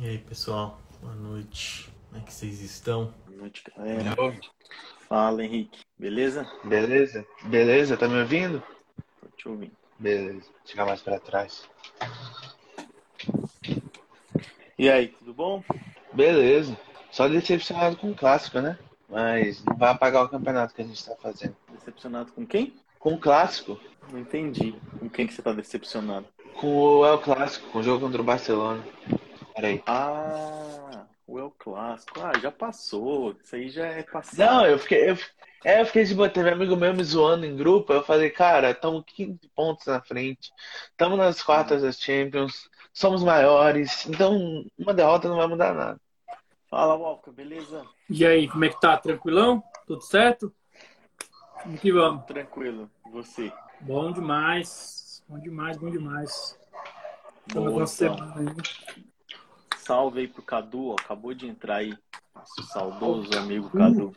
[0.00, 0.78] E aí, pessoal?
[1.02, 1.92] Boa noite.
[2.06, 3.12] Como é que vocês estão?
[3.26, 4.14] Boa noite, galera.
[5.08, 5.80] Fala, Henrique.
[5.98, 6.48] Beleza?
[6.62, 7.26] Beleza?
[7.46, 7.96] Beleza?
[7.96, 8.62] Tá me ouvindo?
[9.20, 9.72] Tô te ouvindo.
[9.98, 10.48] Beleza.
[10.64, 11.68] Chegar mais pra trás.
[14.78, 15.64] E aí, tudo bom?
[16.12, 16.78] Beleza.
[17.10, 18.78] Só decepcionado com o clássico, né?
[19.08, 21.56] Mas não vai apagar o campeonato que a gente tá fazendo.
[21.72, 22.72] Decepcionado com quem?
[23.00, 23.80] Com o clássico?
[24.12, 24.76] Não entendi.
[25.00, 26.26] Com quem que você tá decepcionado?
[26.54, 28.84] Com o El Clássico, com o jogo contra o Barcelona.
[29.58, 29.82] Peraí.
[29.88, 32.20] Ah, o El Clássico.
[32.20, 33.34] Ah, já passou.
[33.42, 34.38] Isso aí já é passado.
[34.38, 35.10] Não, eu fiquei.
[35.10, 35.18] Eu,
[35.64, 36.28] é, eu fiquei de boa.
[36.28, 37.92] Teve amigo meu me zoando em grupo.
[37.92, 40.52] Eu falei, cara, estamos 15 pontos na frente.
[40.90, 42.70] Estamos nas quartas das Champions.
[42.92, 44.06] Somos maiores.
[44.06, 46.00] Então, uma derrota não vai mudar nada.
[46.70, 47.84] Fala, Walker, beleza?
[48.08, 48.96] E aí, como é que tá?
[48.96, 49.60] Tranquilão?
[49.88, 50.54] Tudo certo?
[51.64, 52.24] Vamos que vamos.
[52.26, 52.88] Tranquilo.
[53.08, 53.52] E você?
[53.80, 55.24] Bom demais.
[55.28, 56.56] Bom demais, bom demais.
[57.52, 57.86] Boa, Boa então.
[57.86, 59.08] semana aí.
[59.88, 60.96] Salve aí pro Cadu, ó.
[61.00, 61.96] Acabou de entrar aí.
[62.34, 64.14] Nosso saudoso amigo Cadu.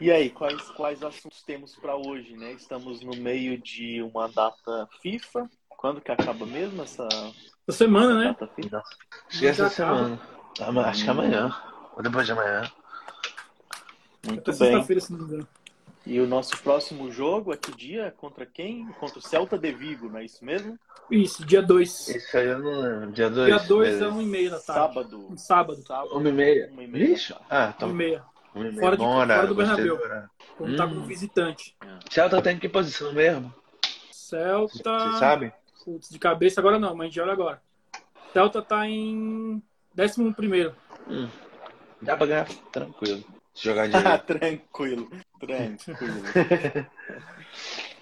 [0.00, 2.52] E aí, quais, quais assuntos temos para hoje, né?
[2.52, 5.50] Estamos no meio de uma data FIFA.
[5.68, 7.08] Quando que acaba mesmo essa
[7.66, 8.26] Essa semana, né?
[8.26, 8.82] data FIFA?
[9.28, 10.20] Acho que essa semana.
[10.86, 11.52] Acho que amanhã.
[11.96, 12.70] Ou depois de amanhã.
[14.24, 14.54] Muito bem.
[14.54, 15.48] sexta-feira, se não me engano.
[16.06, 18.12] E o nosso próximo jogo é que dia?
[18.16, 18.86] Contra quem?
[18.98, 20.78] Contra o Celta de Vigo, não é isso mesmo?
[21.10, 22.08] Isso, dia 2.
[22.08, 23.12] Esse aí eu não lembro.
[23.12, 23.46] Dia 2?
[23.46, 24.94] Dia 2 é 1 e meia da tarde.
[24.94, 25.26] Sábado.
[25.30, 25.82] Um sábado.
[25.86, 26.16] Sábado.
[26.16, 26.70] Uma e meia.
[26.72, 27.16] Uma e meia.
[27.50, 28.24] Ah, 1 e meia.
[28.54, 28.80] Uma e meia.
[28.80, 29.94] Fora de- Bom fora do Bernabéu.
[29.96, 30.30] horário.
[30.56, 30.94] Quando tá Hum.
[30.94, 31.76] com visitante.
[32.10, 33.52] Celta tem que posição mesmo?
[34.10, 34.98] Celta.
[35.12, 35.52] Você sabe?
[35.84, 37.60] Putz, de cabeça agora não, mas a gente olha agora.
[38.32, 39.62] Celta tá em
[39.98, 40.74] 11 primeiro.
[41.08, 41.28] Hum.
[42.00, 43.22] Dá pra ganhar tranquilo.
[43.62, 44.24] Jogar Ah, direito.
[44.26, 46.22] tranquilo, tranquilo.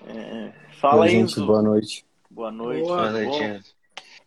[0.07, 1.35] É, fala, Oi, Enzo.
[1.37, 2.07] gente, boa noite.
[2.31, 2.83] Boa noite.
[2.87, 3.43] Boa noite?
[3.43, 3.75] Enzo.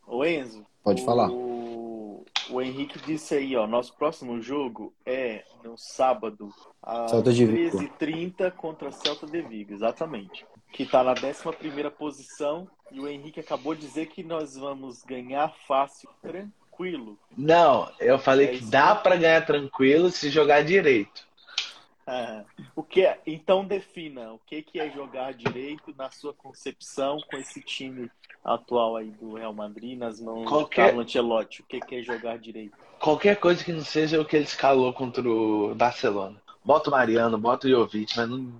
[0.05, 0.65] Ô, Enzo.
[0.83, 1.29] Pode o- falar.
[1.31, 6.49] O Henrique disse aí, ó, nosso próximo jogo é no sábado,
[6.83, 7.77] às Celta de Vigo.
[7.77, 10.45] 13h30 contra a Celta de Vigo, exatamente.
[10.73, 15.53] Que tá na 11ª posição e o Henrique acabou de dizer que nós vamos ganhar
[15.65, 16.09] fácil,
[16.81, 17.17] tranquilo.
[17.37, 21.29] Não, eu falei É que dá pra ganhar tranquilo se jogar direito.
[22.05, 22.43] Ah,
[22.75, 27.37] o que é, então defina o que que é jogar direito na sua concepção com
[27.37, 28.09] esse time
[28.43, 31.61] atual aí do Real Madrid nas mãos Qualquer- do Carlo Ancelotti.
[31.61, 32.75] O que que é jogar direito?
[32.99, 36.41] Qualquer coisa que não seja o que ele escalou contra o Barcelona.
[36.65, 38.51] Bota o Mariano, bota o Jovic, mas não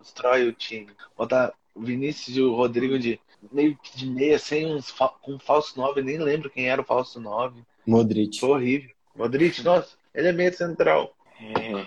[0.00, 0.88] destrói o time.
[1.16, 3.18] Bota o Vinícius e o Rodrigo de
[3.52, 4.66] meio que de meia, sem
[5.22, 7.62] com um falso 9, nem lembro quem era o falso 9.
[7.88, 8.38] Modric.
[8.38, 8.90] Foi horrível.
[9.16, 11.14] Modric, nossa, ele é meio central.
[11.40, 11.86] É,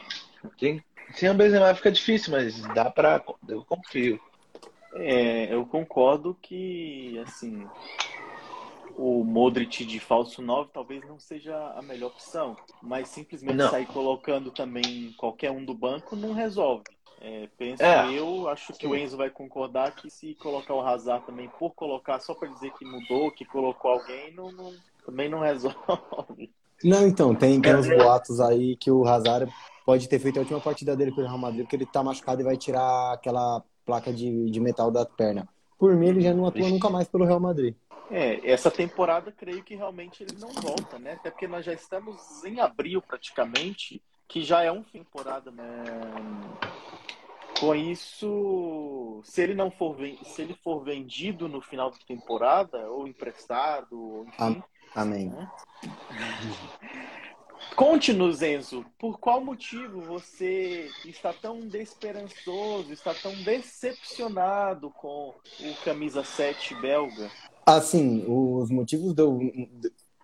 [0.57, 3.23] Quem, sem o Benzema fica difícil, mas dá pra.
[3.47, 4.19] Eu confio.
[4.93, 7.65] É, eu concordo que, assim,
[8.97, 13.69] o Modric de falso 9 talvez não seja a melhor opção, mas simplesmente Não.
[13.69, 16.83] sair colocando também qualquer um do banco não resolve.
[17.23, 18.11] É, penso É.
[18.11, 22.19] eu, acho que o Enzo vai concordar que se colocar o Hazard também por colocar,
[22.19, 24.73] só para dizer que mudou, que colocou alguém, não, não-
[25.05, 26.51] também não resolve.
[26.83, 29.51] Não, então, tem, tem uns boatos aí que o Hazard
[29.85, 32.45] pode ter feito a última partida dele pelo Real Madrid, porque ele tá machucado e
[32.45, 35.47] vai tirar aquela placa de, de metal da perna.
[35.77, 36.73] Por mim, ele já não atua Vixe.
[36.73, 37.75] nunca mais pelo Real Madrid.
[38.09, 41.13] É, essa temporada creio que realmente ele não volta, né?
[41.13, 45.49] Até porque nós já estamos em abril praticamente, que já é um fim de temporada,
[45.49, 45.83] né?
[47.59, 53.07] Com isso, se ele não for se ele for vendido no final da temporada ou
[53.07, 54.63] emprestado, ou enfim,
[54.95, 55.33] Amém.
[57.75, 66.23] conte-nos, Enzo, por qual motivo você está tão desesperançoso, está tão decepcionado com o camisa
[66.23, 67.29] 7 belga?
[67.65, 69.39] Assim, os motivos de eu,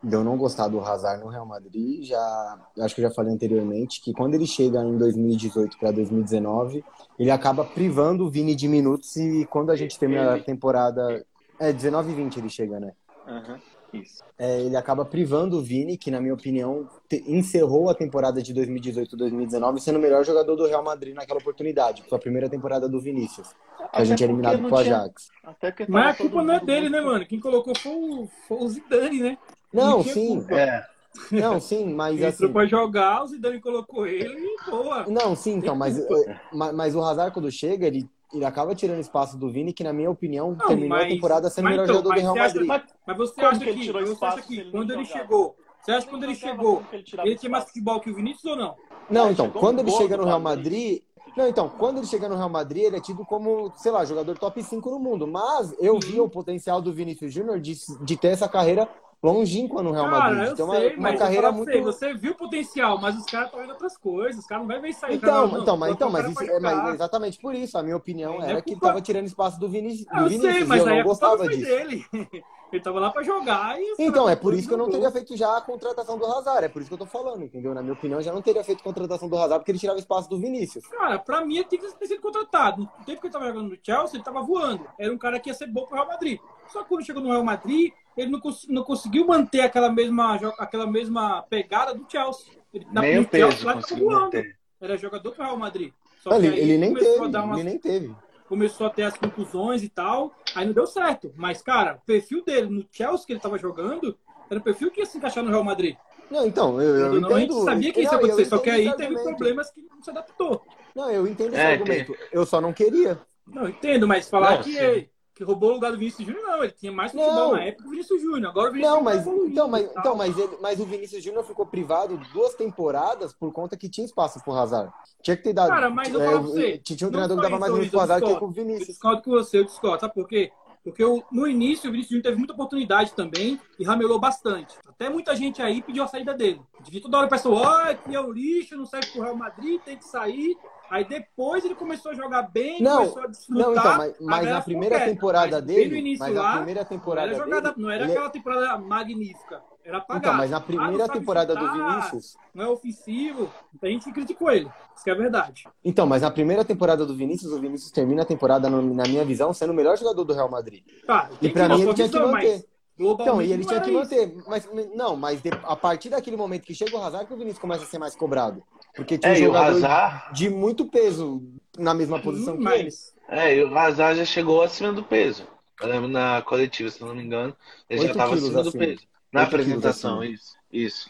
[0.03, 3.33] de eu não gostar do Hazard no Real Madrid, já acho que eu já falei
[3.33, 6.83] anteriormente, que quando ele chega em 2018 para 2019,
[7.17, 11.25] ele acaba privando o Vini de minutos e quando a gente termina a temporada.
[11.59, 12.93] É, 19 e 20 ele chega, né?
[13.25, 13.59] Aham,
[13.93, 14.23] isso.
[14.37, 18.53] É, ele acaba privando o Vini, que na minha opinião te- encerrou a temporada de
[18.53, 22.03] 2018-2019 sendo o melhor jogador do Real Madrid naquela oportunidade.
[22.07, 23.55] Foi a primeira temporada do Vinícius, que
[23.91, 25.29] a gente é eliminado não pro tinha- Ajax.
[25.43, 27.25] Até porque Mas a culpa não é mundo dele, né, mano?
[27.25, 29.37] Quem colocou foi o, foi o Zidane, né?
[29.73, 30.45] Não, Não tinha sim.
[30.51, 30.83] É.
[31.31, 32.35] não, sim, mas Ele assim.
[32.35, 35.05] entrou pra jogar, o Zidane colocou ele e boa.
[35.07, 38.99] Não, sim, então, mas, eh, ma- mas o Hazard quando chega, ele, ele acaba tirando
[38.99, 41.83] espaço do Vini, que na minha opinião Não, terminou a mas- temporada sendo o melhor
[41.83, 42.67] então, jogador do Real você acha- Madrid.
[42.67, 45.03] Mas Mas você Como acha que que, ele tirou você espaço acha que quando ele
[45.05, 45.21] jogava?
[45.23, 48.45] chegou, você acha que quando ele chegou, ele ele tinha mais futebol que o Vinícius
[48.45, 48.75] ou não?
[49.09, 51.01] Não, então, quando ele chega no Real Madrid.
[51.01, 51.01] Madrid.
[51.37, 54.37] Não, então, quando ele chega no Real Madrid, ele é tido como, sei lá, jogador
[54.39, 55.27] top 5 no mundo.
[55.27, 58.89] Mas eu vi o potencial do Vinícius Júnior de, de ter essa carreira
[59.21, 60.47] longínqua no Real Cara, Madrid.
[60.49, 61.71] eu Tem uma, sei, uma eu carreira muito.
[61.71, 64.41] você, você viu o potencial, mas os caras estão vendo outras coisas.
[64.41, 65.15] Os caras não vai ver aí.
[65.15, 67.77] Então, cara, então, mas, então, mas, cara isso, é, mas exatamente por isso.
[67.77, 70.05] A minha opinião Não é era que ele culpa- tava tirando espaço do, Vini, do
[70.09, 70.53] Ah, eu Vinícius.
[70.53, 71.61] sei, mas eu não gostava disso.
[71.61, 72.05] dele.
[72.69, 73.95] Ele tava lá pra jogar e...
[73.97, 76.65] Então, é por isso que eu não teria feito já a contratação do Hazard.
[76.65, 77.73] É por isso que eu tô falando, entendeu?
[77.73, 80.29] Na minha opinião, eu já não teria feito contratação do Hazard porque ele tirava espaço
[80.29, 80.85] do Vinícius.
[80.87, 82.81] Cara, pra mim ele tinha que ter sido contratado.
[82.81, 84.85] No tempo que ele tava jogando no Chelsea, ele tava voando.
[84.99, 86.41] Era um cara que ia ser bom pro Real Madrid.
[86.67, 90.35] Só que quando chegou no Real Madrid, ele não, cons- não conseguiu manter aquela mesma,
[90.57, 92.53] aquela mesma pegada do Chelsea.
[92.73, 94.21] Ele, na- Meio no Chelsea, peso lá, ele tava conseguiu voando.
[94.25, 94.57] manter.
[94.81, 95.93] Era jogador pro Real Madrid.
[96.21, 98.15] Só que Ele, aí ele nem começou teve, a dar umas ele nem teve.
[98.47, 101.33] começou a ter as conclusões e tal, aí não deu certo.
[101.35, 104.17] Mas, cara, o perfil dele no Chelsea que ele tava jogando
[104.49, 105.95] era o perfil que ia se encaixar no Real Madrid.
[106.29, 107.65] Não, então, eu, eu não, a gente entendo.
[107.65, 110.61] sabia que isso ia acontecer, só que aí esse teve problemas que não se adaptou.
[110.95, 112.15] Não, eu entendo esse É, argumento.
[112.31, 113.19] Eu só não queria.
[113.45, 115.09] Não, entendo, mas falar Não, que, sim.
[115.37, 116.63] Que roubou o lugar do Vinícius Júnior, não.
[116.63, 117.51] Ele tinha mais futebol Não.
[117.53, 118.49] na época que o Vinícius Júnior.
[118.49, 119.99] Agora o Vinícius Não, Júnior mas tá então, mas, tal.
[120.01, 124.05] então, mas, ele, mas o Vinícius Júnior ficou privado duas temporadas por conta que tinha
[124.05, 124.91] espaço pro Hazard.
[125.21, 125.69] Tinha que ter dado.
[125.69, 127.99] Cara, mas eu é, falo pra você, tinha um treinador que dava mais minutos pro
[127.99, 128.87] eu Hazard que o Eu Vinícius.
[128.87, 129.99] discordo com você, eu discordo.
[130.01, 130.51] Sabe por quê?
[130.83, 134.73] Porque o- no início o Vinícius Júnior teve muita oportunidade também e ramelou bastante.
[134.87, 136.61] Até muita gente aí pediu a saída dele.
[136.81, 139.81] De toda hora o pessoal, ó, que é um lixo, não serve pro Real Madrid,
[139.81, 140.57] tem que sair.
[140.89, 143.65] Aí depois ele começou a jogar bem, Não, começou a desfrutar.
[143.65, 146.55] Não, então, mas, mas na primeira temporada Mas bem no dele, início mas na lá,
[146.57, 149.61] primeira Não temporada era, jogada, dele, não era ele- aquela temporada magnífica.
[149.83, 150.25] Era apagado.
[150.25, 153.49] então, mas na Ah, não primeira sabe temporada do chutar, Vinícius, Não é ofensivo.
[153.81, 154.69] A gente criticou ele.
[154.95, 155.63] Isso que é verdade.
[155.83, 159.23] então, mas na primeira temporada do Vinícius, o Vinícius termina a temporada no- na minha
[159.23, 160.83] visão sendo o melhor jogador do Real Madrid.
[161.05, 162.65] Tá, E pra mim ele tinha que manter.
[162.99, 163.99] Então, e ele não tinha que isso.
[163.99, 164.35] manter.
[164.47, 167.59] Mas não, mas de- a partir daquele momento que chega o Hazard que o Vinícius
[167.59, 168.63] começa a ser mais cobrado,
[168.97, 171.41] porque tinha É, um o jogador Hazard, de muito peso
[171.77, 173.39] na mesma posição Hum, que mas- ele.
[173.39, 175.47] é, e o Hazard já chegou acima do peso.
[175.79, 177.55] Eu lembro na coletiva, se não me engano,
[177.89, 178.83] ele já estava acima do acima.
[178.85, 179.07] peso.
[179.31, 180.57] Na apresentação, isso.
[180.71, 181.09] Isso.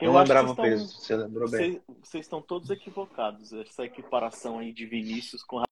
[0.00, 1.80] Eu não lembrava o peso, estão- você lembrou bem.
[2.02, 3.52] Vocês, estão todos equivocados.
[3.52, 5.62] Essa equiparação aí de Vinícius com.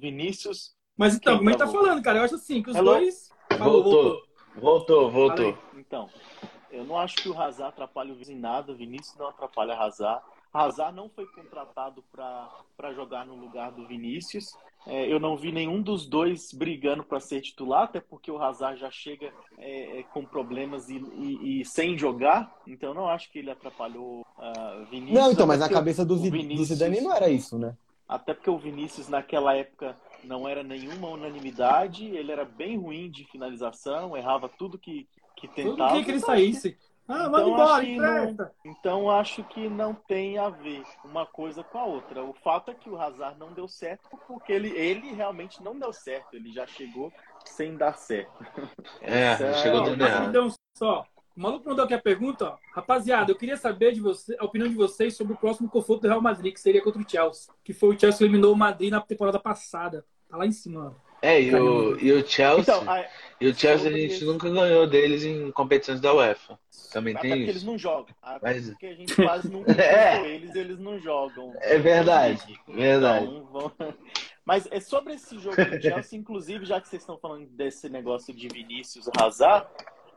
[0.00, 0.72] Vinícius.
[0.96, 2.92] Mas então, Quem como ele tá falando, cara, eu acho assim, que os Hello?
[2.94, 3.30] dois.
[3.58, 4.22] Falou, Voltou,
[4.54, 5.52] voltou, voltou.
[5.54, 5.58] Falei.
[5.80, 6.08] Então,
[6.70, 8.72] eu não acho que o Hazard atrapalha o Vinícius em nada.
[8.74, 10.22] Vinícius não atrapalha Hazard.
[10.52, 14.56] Hazard não foi contratado para jogar no lugar do Vinícius.
[14.86, 18.80] É, eu não vi nenhum dos dois brigando para ser titular, até porque o Hazard
[18.80, 22.50] já chega é, é, com problemas e, e- e sem jogar.
[22.66, 25.20] Então, eu não acho que ele atrapalhou ah, Vinícius.
[25.20, 27.28] Não, então, até mas na porque cabeça do, o Vi- do Vinícius- Zidane não era
[27.28, 27.76] isso, né?
[28.08, 32.06] Até porque o Vinícius, naquela época, não era nenhuma unanimidade.
[32.06, 35.06] Ele era bem ruim de finalização, errava tudo que,
[35.36, 35.92] que tentava.
[35.92, 36.76] dia que ele Então, saísse.
[37.12, 38.52] Ah, Então, manda embora, acho que não- empresta.
[38.64, 42.22] Então acho que não tem a ver uma coisa com a outra.
[42.22, 45.92] O fato é que o Hazard não deu certo porque ele, ele realmente não deu
[45.92, 46.34] certo.
[46.34, 47.12] Ele já chegou
[47.44, 48.44] sem dar certo.
[49.00, 50.28] É, Essa- chegou Ó, dando mas errado.
[50.28, 51.06] então, só.
[51.36, 52.56] O maluco mandou aqui a pergunta, ó.
[52.74, 56.08] Rapaziada, eu queria saber de você, a opinião de vocês sobre o próximo confronto do
[56.08, 57.52] Real Madrid, que seria contra o Chelsea.
[57.64, 60.04] Que foi o Chelsea que eliminou o Madrid na temporada passada.
[60.28, 61.09] Tá lá em cima, ó.
[61.22, 63.06] É, e o, e o Chelsea, Então, a-
[63.40, 66.58] e o Chelsea a gente nunca ganhou deles em competições da UEFA.
[66.92, 67.66] Também até tem porque eles isso.
[67.66, 68.14] não jogam.
[68.22, 70.26] Até Mas- porque a gente quase nunca É.
[70.28, 71.52] eles, eles não jogam.
[71.60, 73.24] É verdade, verdade.
[73.26, 73.72] Então, vão-
[74.44, 78.34] Mas é sobre esse jogo do Chelsea, inclusive, já que vocês estão falando desse negócio
[78.34, 79.66] de Vinícius Hazard,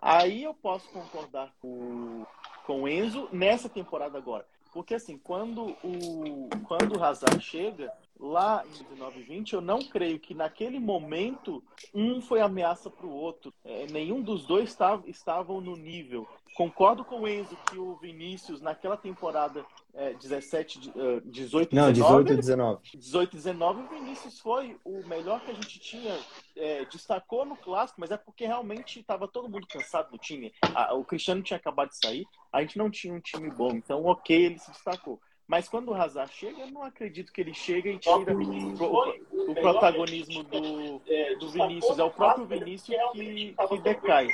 [0.01, 2.25] aí eu posso concordar com,
[2.65, 4.45] com o Enzo nessa temporada agora.
[4.73, 7.91] Porque assim, quando o, quando o Hazard chega,
[8.23, 11.61] lá em 19 e 20, eu não creio que naquele momento
[11.93, 13.53] um foi ameaça para o outro.
[13.65, 16.25] É, nenhum dos dois estavam, estavam no nível.
[16.55, 19.65] Concordo com o Enzo que o Vinícius, naquela temporada
[19.95, 22.81] é, 17, de- eh, 18, Não, 19, 18 e 19.
[22.95, 26.17] 18 19, o Vinícius foi o melhor que a gente tinha,
[26.55, 30.53] é, destacou no clássico, mas é porque realmente estava todo mundo cansado no time.
[30.93, 34.45] O Cristiano tinha acabado de sair, a gente não tinha um time bom, então ok,
[34.45, 35.19] ele se destacou.
[35.53, 39.53] Mas quando o Hazard chega, eu não acredito que ele chega e tira o, o
[39.53, 40.99] protagonismo do,
[41.37, 41.99] do Vinícius.
[41.99, 44.29] É o próprio Vinícius que, que decai.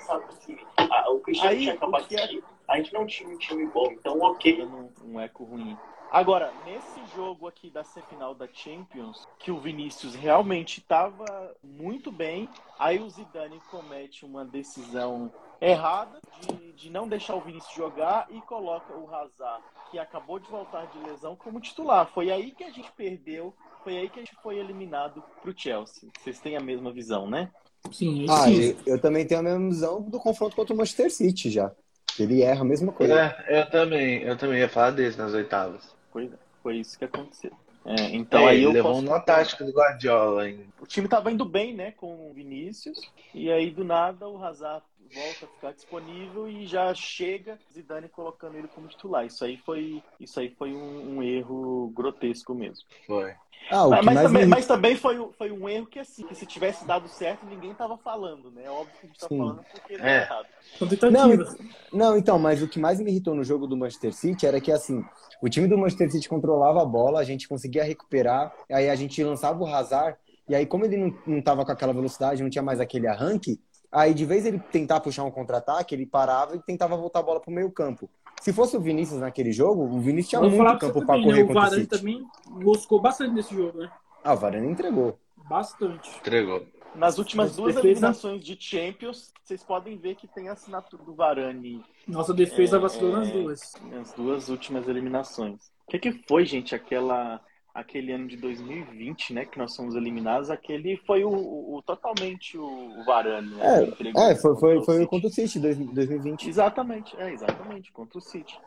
[0.77, 4.65] Aí, o que é, A gente não tinha um time bom, então ok.
[5.03, 5.77] um eco ruim.
[6.09, 12.47] Agora, nesse jogo aqui da semifinal da Champions, que o Vinícius realmente estava muito bem,
[12.79, 15.29] aí o Zidane comete uma decisão
[15.61, 20.49] errada de, de não deixar o Vinícius jogar e coloca o Hazard, que acabou de
[20.49, 22.07] voltar de lesão, como titular.
[22.13, 26.09] Foi aí que a gente perdeu, foi aí que a gente foi eliminado pro Chelsea.
[26.19, 27.51] Vocês têm a mesma visão, né?
[27.91, 28.61] Sim, Ah, sim.
[28.85, 31.71] eu, eu também tenho a mesma visão do confronto contra o Manchester City já.
[32.19, 33.13] Ele erra a mesma coisa.
[33.47, 35.95] É, eu também, eu também ia falar desse nas oitavas.
[36.11, 36.29] Foi,
[36.61, 37.51] foi isso que aconteceu.
[37.85, 40.65] É, então É, aí eu levou posso uma tática do Guardiola ainda.
[40.81, 42.99] o time tava indo bem, né, com o Vinícius,
[43.33, 48.55] e aí do nada o Hazard volta a ficar disponível e já chega Zidane colocando
[48.57, 49.25] ele como titular.
[49.25, 52.85] Isso aí foi, isso aí foi um, um erro grotesco mesmo.
[53.05, 53.33] Foi.
[53.71, 54.47] Ah, o Mas, que mas também, me...
[54.47, 57.73] mas também foi, um- foi um erro que, assim, que se tivesse dado certo, ninguém
[57.73, 58.63] tava falando, né?
[58.65, 59.37] É óbvio que a gente tá Sim.
[59.37, 60.19] falando porque deu É.
[60.19, 60.47] errado.
[60.77, 61.57] São tentativas.
[61.91, 64.71] Não, então, mas o que mais me irritou no jogo do Manchester City era que,
[64.71, 65.03] assim,
[65.41, 69.23] o time do Manchester City controlava a bola, a gente conseguia recuperar, aí a gente
[69.23, 72.63] lançava o Hazard, e aí como ele não, não tava com aquela velocidade, não tinha
[72.63, 73.59] mais aquele arranque,
[73.91, 77.39] aí de vez ele tentar puxar um contra-ataque, ele parava e tentava voltar a bola
[77.39, 78.09] pro meio campo.
[78.41, 81.31] Se fosse o Vinícius naquele jogo, o Vinícius tinha Vou muito campo também, né?
[81.31, 81.97] correr O contra o Varane City.
[81.97, 83.91] também moscou bastante nesse jogo, né?
[84.23, 85.17] Ah, o Varane entregou.
[85.49, 86.09] Bastante.
[86.19, 86.65] Entregou.
[86.95, 91.03] Nas últimas Mas duas defesa- eliminações de Champions, vocês podem ver que tem a assinatura
[91.03, 93.31] do Varane Nossa defesa É, vacilou nas é.
[93.31, 93.73] duas.
[93.91, 95.71] nas duas últimas eliminações.
[95.87, 97.41] O que, que foi, gente, aquela
[97.73, 103.03] aquele ano de 2020, né, que nós fomos eliminados, aquele foi o, o- totalmente o,
[103.05, 103.83] Varane, né?
[103.85, 105.07] entregou É, foi, foi, contra o foi City.
[105.09, 106.47] contra o City, dois- 2020.
[106.49, 108.59] Exatamente, é, exatamente, contra o City.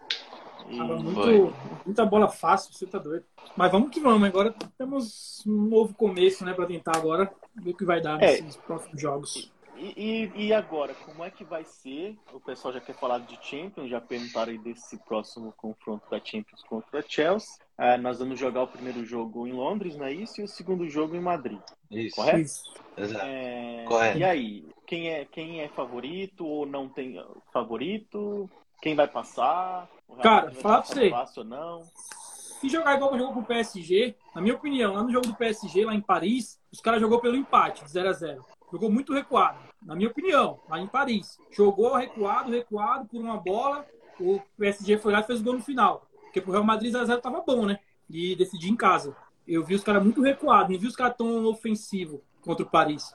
[0.68, 1.54] E- Tava muito,
[1.84, 3.24] muita bola fácil, você tá doido.
[3.56, 4.26] Mas vamos que vamos.
[4.28, 6.54] Agora temos um novo começo, né?
[6.54, 8.40] Pra tentar agora ver o que vai dar É.
[8.40, 9.52] nesses próximos jogos.
[9.76, 12.16] E, e, e agora, como é que vai ser?
[12.32, 16.62] O pessoal já quer falar de Champions, já perguntaram aí desse próximo confronto da Champions
[16.62, 17.56] contra a Chelsea.
[17.84, 20.40] Ah, nós vamos jogar o primeiro jogo em Londres, não é isso?
[20.40, 21.58] E o segundo jogo em Madrid.
[21.90, 22.14] Isso.
[22.14, 22.38] Correto?
[22.38, 22.74] Isso.
[22.96, 23.24] Exato.
[23.26, 24.18] É, Correto.
[24.18, 27.20] E aí, quem é, quem é favorito ou não tem
[27.52, 28.48] favorito?
[28.80, 29.88] Quem vai passar?
[30.06, 31.10] O Cara, fala pra você.
[31.10, 31.82] fácil ou não?
[32.60, 35.84] Se jogar igual jogou com o PSG, na minha opinião, lá no jogo do PSG,
[35.84, 39.58] lá em Paris, os caras jogou pelo empate, de 0 a 0 Jogou muito recuado,
[39.82, 41.36] na minha opinião, lá em Paris.
[41.50, 43.84] Jogou recuado, recuado por uma bola.
[44.20, 46.06] O PSG foi lá e fez o gol no final.
[46.32, 47.78] Porque pro Real Madrid 0x0 tava bom, né?
[48.08, 49.14] E decidir em casa.
[49.46, 53.12] Eu vi os caras muito recuados, não vi os caras tão ofensivos contra o Paris.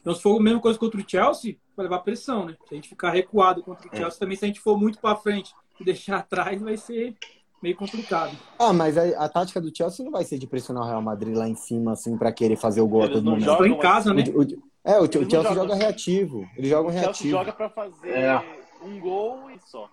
[0.00, 2.56] Então, se for a mesma coisa contra o Chelsea, vai levar pressão, né?
[2.68, 5.16] Se a gente ficar recuado contra o Chelsea, também se a gente for muito pra
[5.16, 7.16] frente e deixar atrás, vai ser
[7.60, 8.36] meio complicado.
[8.58, 11.34] Ah, mas a, a tática do Chelsea não vai ser de pressionar o Real Madrid
[11.36, 13.46] lá em cima, assim, pra querer fazer o gol a Eles todo não momento.
[13.46, 14.24] jogam em casa, né?
[14.32, 15.82] O- o- é, o, o Chelsea jogam joga assim.
[15.82, 16.48] reativo.
[16.56, 17.30] Eles jogam O Chelsea reativo.
[17.30, 18.60] joga pra fazer É.
[18.82, 19.88] um gol e só.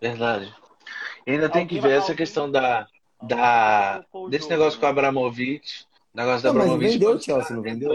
[0.00, 0.52] Verdade.
[1.26, 2.86] E ainda tem que ver essa questão da,
[3.22, 4.88] da desse negócio com o?
[4.88, 5.86] Abramovich.
[6.14, 6.92] Negócio da Não, Abramovich.
[6.92, 7.92] vendeu o Chelsea, não vendeu?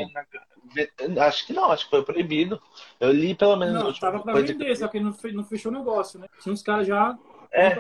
[1.22, 2.62] Acho que não, acho que foi proibido.
[3.00, 3.84] Eu li pelo menos.
[3.84, 6.28] Não, tava pra vender, só que não, fe- não fechou o negócio, né?
[6.42, 7.18] Tinha uns caras já
[7.52, 7.72] É.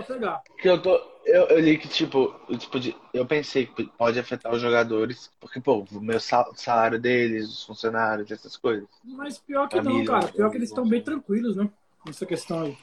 [0.59, 1.13] que eu tô.
[1.25, 5.31] Eu, eu li que, tipo, eu, tipo de- eu pensei que pode afetar os jogadores,
[5.39, 8.85] porque, pô, o meu sal- salário deles, os funcionários, essas coisas.
[9.05, 10.25] Mas pior que não, Família, cara.
[10.25, 10.31] né?
[10.33, 11.69] Pior que eles estão bem tranquilos, né?
[12.05, 12.77] Nessa questão aí.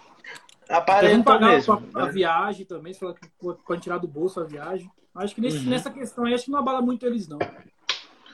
[0.71, 1.75] Vão Aparenta pagar mesmo.
[1.95, 2.12] a, a né?
[2.12, 3.00] viagem também, se
[3.67, 4.91] pode tirar do bolso a viagem.
[5.15, 5.71] Acho que nesse- Uhum.
[5.71, 7.39] nessa questão aí, acho que não abala muito eles, não.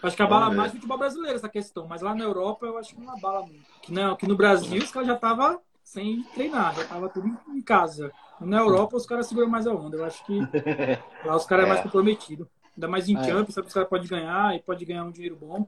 [0.03, 2.95] Acho que abala mais o futebol brasileiro essa questão, mas lá na Europa eu acho
[2.95, 3.65] que não abala muito.
[3.83, 7.63] Que, não, que no Brasil os caras já estavam sem treinar, já tava tudo em-
[7.63, 8.13] casa.
[8.39, 9.97] Na Europa os caras seguram mais a onda.
[9.97, 10.39] Eu acho que
[11.25, 11.71] lá os caras é, É.
[11.73, 12.47] mais comprometido.
[12.77, 13.25] Ainda mais em É.
[13.25, 15.67] Champions, sabe que os caras podem ganhar e pode ganhar um dinheiro bom.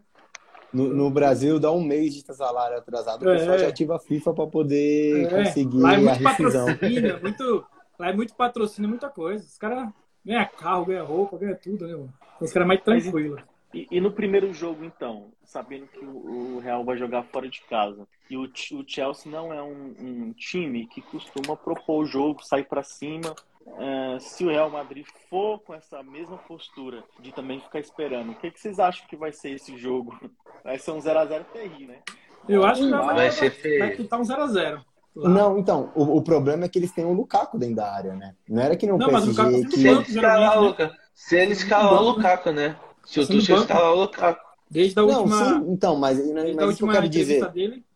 [0.72, 3.38] No, no Brasil, dá um mês de salário atrasado, o É.
[3.38, 6.66] pessoal já ativa a FIFA pra poder É, conseguir lá é a muito rescisão.
[6.66, 7.66] patrocínio, é muito,
[7.98, 9.44] lá é muito patrocínio, muita coisa.
[9.44, 9.88] Os caras
[10.24, 12.12] ganham carro, ganham roupa, ganham tudo, né, mano?
[12.40, 13.40] Os caras mais tranquilos.
[13.74, 17.60] E, e no primeiro jogo, então, sabendo que o, o Real vai jogar fora de
[17.62, 22.42] casa, e o, o Chelsea não é um, um time que costuma propor o jogo,
[22.44, 23.34] sair pra cima.
[23.78, 28.34] É, se o Real Madrid for com essa mesma postura de também ficar esperando, o
[28.34, 30.18] que, que vocês acham que vai ser esse jogo?
[30.64, 32.00] Vai ser um 0x0 terrível, né?
[32.48, 33.78] Eu acho que Vai vai, ser feio.
[33.78, 34.82] vai tentar um 0x0.
[35.14, 38.34] Não, então, o, o problema é que eles têm o Lukaku dentro da área, né?
[38.48, 39.70] Não era que nem o Não, mas o que...
[39.76, 40.68] Se ele escalar o né?
[40.68, 40.94] Lukaku.
[41.14, 42.18] Se ele escalar o banco?
[42.18, 42.76] Lukaku, né?
[43.04, 44.48] Se o Tuchel escalar o Lukaku.
[44.70, 47.50] Desde a Não, última, sim, então, mas, mas isso que eu quero dizer.
[47.52, 47.87] dele, é.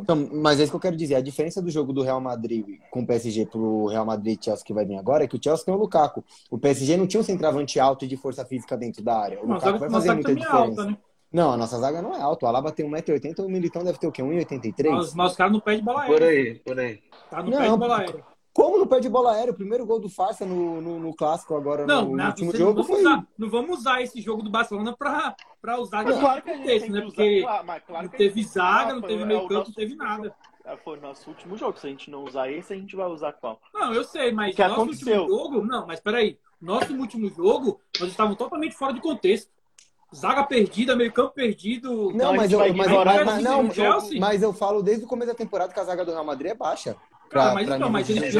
[0.00, 1.14] Então, mas é isso que eu quero dizer.
[1.16, 4.64] A diferença do jogo do Real Madrid com o PSG pro Real Madrid e Chelsea
[4.64, 6.24] que vai vir agora é que o Chelsea tem o Lukaku.
[6.50, 9.42] O PSG não tinha um centroavante alto e de força física dentro da área.
[9.42, 10.56] O Nossa, Lukaku vai fazer muita é diferença.
[10.56, 10.98] alta, né?
[11.30, 12.46] Não, a nossa zaga não é alta.
[12.46, 14.22] O Alaba tem 1,80m, o Militão deve ter o quê?
[14.22, 14.90] 1,83m?
[14.90, 16.52] Mas, mas os caras não pedem bola Por aérea.
[16.52, 17.00] aí, por aí.
[17.30, 17.42] Tá?
[17.42, 18.24] Não, Não, pede bola aérea.
[18.58, 19.52] Como não perde bola aérea?
[19.52, 22.78] O primeiro gol do Farsa no, no, no clássico agora Não, no não, último jogo
[22.80, 22.96] não, foi.
[22.96, 26.50] vamos usar, não vamos usar esse jogo do Barcelona pra, pra usar de claro que
[26.50, 27.02] contexto, né?
[27.02, 29.94] Porque claro, mas claro não teve zaga, não teve é meio o campo, não teve
[29.94, 30.34] nada.
[30.64, 31.78] É, Foi o nosso último jogo.
[31.78, 33.60] Se a gente não usar esse, a gente vai usar qual?
[33.72, 35.20] Não, eu sei, mas O que nosso aconteceu?
[35.20, 35.64] último jogo.
[35.64, 36.36] Não, mas peraí.
[36.60, 39.52] Nosso último jogo, nós estávamos totalmente fora de contexto.
[40.12, 42.10] Zaga perdida, meio campo perdido.
[42.10, 43.62] Então Não, a mas eu, mas, não,
[44.18, 46.54] mas eu falo desde o começo da temporada que a zaga do Real Madrid é
[46.56, 46.96] baixa.
[47.28, 48.34] Cara, Pra- mas pra então, mas eles.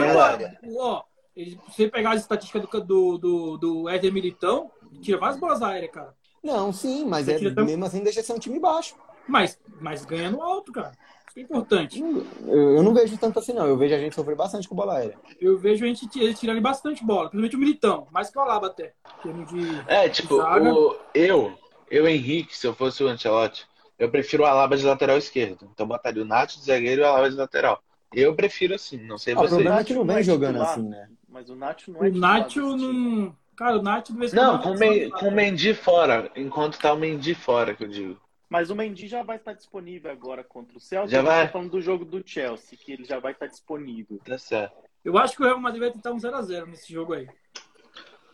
[0.76, 1.02] Ó,
[1.37, 5.92] eles- você pegar as estatísticas do, do, do, do Éder Militão, tira várias bolas aéreas,
[5.92, 6.14] cara.
[6.42, 8.95] Não, sim, mas Você é, tão- mesmo assim deixa de ser um time baixo.
[9.26, 10.92] Mas, mas ganha no alto, cara.
[11.28, 12.00] Isso é importante.
[12.00, 13.66] Eu, eu não vejo tanto assim, não.
[13.66, 15.18] Eu vejo a gente sofrer bastante com bola aérea.
[15.40, 18.95] Eu vejo a gente tirando bastante bola, principalmente o Militão, mais que o Alaba até.
[19.18, 19.83] em termos de...
[19.87, 21.52] É, tipo, o, eu,
[21.90, 23.66] eu, Henrique, se eu fosse o Ancelotti,
[23.99, 25.68] eu prefiro o Alaba de lateral esquerdo.
[25.75, 27.83] Então botaria o Nacho de zagueiro e o Alaba de lateral.
[28.14, 29.66] Eu prefiro assim, não sei Ah, o vocês.
[29.66, 30.72] é que não vem jogando titular.
[30.72, 31.08] assim, né?
[31.28, 33.36] Mas o Nacho não é O Nacho não.
[33.56, 36.92] Cara, o Nacho vez em Não, com, o Men- com o Mendy fora, enquanto tá
[36.92, 38.20] o Mendy fora, que eu digo.
[38.48, 41.10] Mas o Mendy já vai estar disponível agora contra o Celtic.
[41.10, 41.48] Já vai?
[41.48, 44.18] falando do jogo do Chelsea, que ele já vai estar disponível.
[44.24, 44.74] Tá certo.
[45.04, 47.28] Eu acho que o Real Madrid vai tentar um 0x0 nesse jogo aí.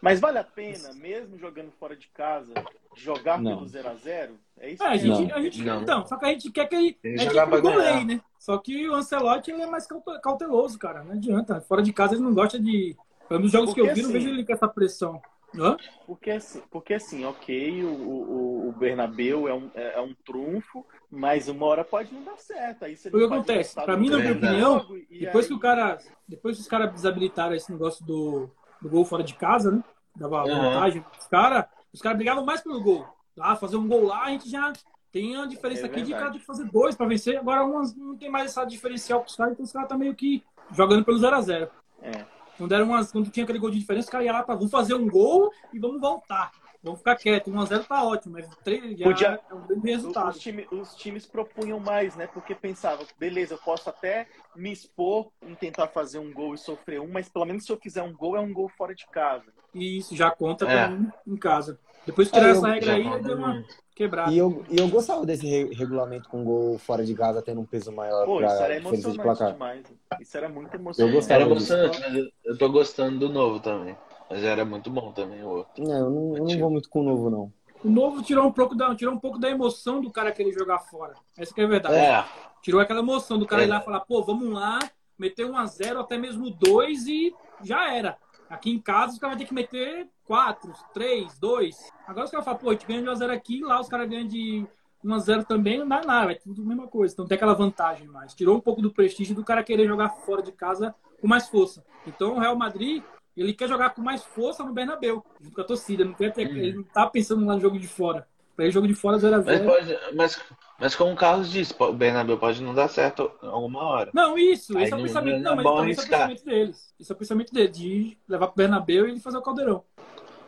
[0.05, 2.53] Mas vale a pena, mesmo jogando fora de casa,
[2.95, 3.57] jogar Não.
[3.57, 4.33] pelo 0x0?
[4.61, 5.37] É isso É, a que gente, Não.
[5.37, 5.83] a gente Não.
[5.83, 8.05] então, só que a gente quer que ele, Tem a que ele goleie, ganhar.
[8.05, 8.21] né?
[8.39, 11.03] Só que o Ancelotti ele é mais caute- cauteloso, cara.
[11.03, 11.59] Não adianta.
[11.63, 12.95] Fora de casa ele não gosta de.
[13.31, 15.23] Nos jogos que eu Porque vi, não assim- vejo ele com essa pressão.
[15.57, 15.77] Hã?
[16.07, 20.85] Porque assim, porque assim ok, o, o, o Bernabeu é um, é, é um trunfo,
[21.11, 22.85] mas uma hora pode não dar certo.
[22.85, 23.75] Aí você O que não acontece?
[23.77, 25.99] do mim, na minha opinião, Depois aí- que o cara.
[26.29, 28.51] Depois que os caras desabilitaram esse negócio do,
[28.83, 29.83] do gol fora de casa, né?
[30.17, 30.61] Dava Uhum.
[30.61, 31.05] vantagem.
[31.19, 33.07] Os caras os cara brigavam mais pelo gol.
[33.39, 34.73] Ah, fazer um gol lá, a gente já
[35.13, 36.19] tem a diferença É aqui de verdade.
[36.21, 37.37] cara ter que fazer dois pra vencer.
[37.39, 40.43] Agora umas, não tem mais essa diferencial pros caras, então os caras tá meio que
[40.73, 41.69] jogando pelo 0x0.
[42.03, 42.25] É.
[42.59, 44.71] Quando, era umas, quando tinha aquele gol de diferença, os caras iam lá pra vamos
[44.71, 46.53] fazer um gol e vamos voltar.
[46.85, 47.51] Vamos ficar quieto.
[47.51, 50.29] 1x0 tá ótimo, mas 3 já Podia- é um grande resultado.
[50.29, 52.27] Os, time- os times propunham mais, né?
[52.27, 57.01] Porque pensavam, beleza, eu posso até me expor em tentar fazer um gol e sofrer
[57.01, 59.51] um, mas pelo menos se eu fizer um gol, é um gol fora de casa.
[59.73, 60.87] E isso já conta É.
[60.87, 61.81] pra mim em casa.
[62.05, 63.65] Depois que É, tirar eu- essa regra aí, conta deu uma
[63.97, 64.31] quebrada.
[64.31, 67.65] E eu, e eu gostava desse re- regulamento com gol fora de casa tendo um
[67.65, 69.53] peso maior Pô, isso era de emocionante placar.
[69.53, 69.85] demais.
[70.21, 71.15] Isso era muito emocionante.
[71.17, 71.73] gostava Era disso.
[71.73, 73.97] emocionante, mas eu- eu tô gostando do novo também.
[74.35, 75.85] Mas era muito bom também o outro.
[75.85, 77.53] Não, eu não, eu não vou muito com o novo, não.
[77.85, 80.81] O novo tirou um pouco da, tirou um pouco da emoção do cara querer jogar
[80.81, 81.15] fora.
[81.39, 81.95] Essa que é a verdade.
[81.95, 82.25] É,
[82.61, 83.67] Tirou aquela emoção do cara É.
[83.67, 84.81] ir lá e falar, pô, vamos lá,
[85.17, 88.19] meter um a 0 até mesmo dois e já era.
[88.51, 91.77] Aqui em casa os caras vão ter que meter quatro, três, dois.
[92.05, 93.89] Agora os caras falam, pô, a gente ganha de 1 a 0 aqui, lá os
[93.89, 94.67] caras ganham de
[95.05, 97.15] 1 a 0 também, não dá nada, é tudo a mesma coisa.
[97.15, 98.35] Então tem aquela vantagem mais.
[98.35, 101.85] Tirou um pouco do prestígio do cara querer jogar fora de casa com mais força.
[102.07, 103.03] Então o Real Madrid,
[103.43, 106.05] ele quer jogar com mais força no Bernabéu, junto com a torcida.
[106.05, 106.57] Não quer ter, Uhum.
[106.57, 108.27] Ele não tá pensando lá no jogo de fora.
[108.55, 109.99] Pra ele, jogo de fora 0 a mas 0 pode.
[110.15, 110.41] Mas,
[110.79, 114.11] mas como o Carlos disse, o Bernabéu pode não dar certo alguma hora.
[114.15, 115.35] Não, isso, Aí esse é o não- pensamento.
[115.37, 116.95] não Não, é mas bom então esse é o pensamento deles.
[117.01, 119.83] Esse é o pensamento deles, de levar pro Bernabéu e ele fazer o caldeirão.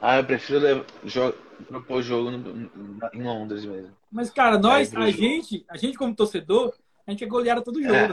[0.01, 0.85] Ah, eu prefiro levar,
[1.67, 2.71] propor jogo no-
[3.13, 3.91] em Londres mesmo.
[4.13, 5.11] Mas, cara, nós, a jogo.
[5.11, 6.75] gente, a gente como torcedor,
[7.07, 7.95] a gente é goleada todo jogo.
[7.95, 8.09] É.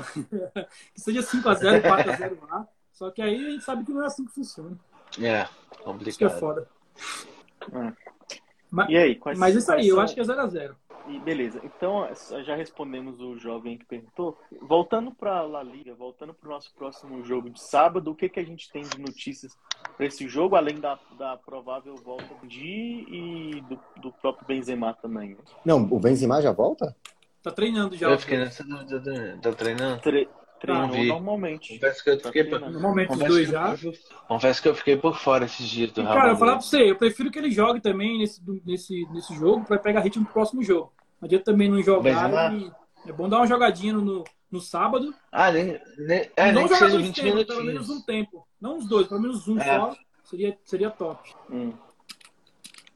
[0.96, 2.68] que seja 5x0, 4x0 lá.
[2.94, 4.78] Só que aí a gente sabe que não é assim que funciona.
[5.20, 6.40] É, Isso que é complicado.
[6.40, 6.70] foda.
[7.72, 7.94] É.
[8.72, 10.76] Mas, E aí, quais mas isso aí, quais eu são- acho que é 0x0.
[11.06, 12.08] E beleza, então
[12.46, 14.40] já respondemos o jovem que perguntou.
[14.62, 18.40] Voltando para La Liga, voltando para o nosso próximo jogo de sábado, o que, que
[18.40, 19.54] a gente tem de notícias
[19.98, 25.36] para esse jogo, além da, da provável volta Di e do, do próprio Benzema também?
[25.66, 26.96] Não, o Benzema já volta?
[27.42, 28.10] Tá treinando já.
[28.10, 29.38] Eu fiquei nessa dúvida.
[29.42, 30.02] Tá treinando?
[30.02, 30.30] Tre
[30.64, 31.08] treinou vi.
[31.08, 31.74] normalmente.
[31.74, 32.60] Confesso que eu Tá fiquei por...
[32.60, 33.76] Normalmente os Confesso dois que, já.
[34.28, 36.52] confesso que eu fiquei por fora esses dias do E, Real cara, eu vou falar
[36.54, 40.24] pra você, eu prefiro que ele jogue também nesse, nesse, nesse jogo pra pegar ritmo
[40.26, 40.92] pro próximo jogo.
[41.22, 42.54] Não adianta também não jogar.
[42.54, 42.72] E-
[43.06, 45.14] é bom dar uma jogadinha no, no sábado.
[45.32, 48.02] Ah, nem, nem, é, não nem que jogar seja dois 20 tempos, pelo menos um
[48.02, 48.48] tempo.
[48.62, 49.64] Não os dois, pelo menos um É.
[49.78, 49.94] só.
[50.24, 51.30] Seria, seria top.
[51.52, 51.74] Hum.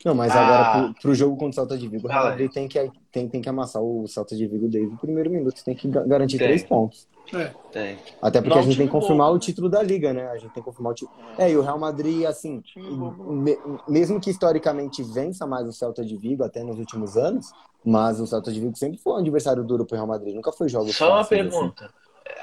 [0.05, 0.41] Não, mas Ah.
[0.45, 2.23] agora pro, pro jogo contra o Celta de Vigo, o Real.
[2.25, 5.61] Madrid tem que, tem, tem que amassar o Celta de Vigo desde o primeiro minuto.
[5.63, 6.47] Tem que ga- garantir Tem.
[6.47, 7.05] três pontos.
[7.33, 7.53] É.
[7.71, 7.97] Tem.
[8.21, 10.27] Até porque Não, a gente tem que confirmar bobo, o título da Liga, né?
[10.27, 11.19] A gente tem que confirmar o título.
[11.37, 16.17] É, e o Real Madrid, assim, me- mesmo que historicamente vença mais o Celta de
[16.17, 17.47] Vigo até nos últimos anos,
[17.85, 20.33] mas o Celta de Vigo sempre foi um adversário duro pro Real Madrid.
[20.35, 21.49] Nunca foi jogo Só uma fáceis, assim.
[21.51, 21.93] pergunta.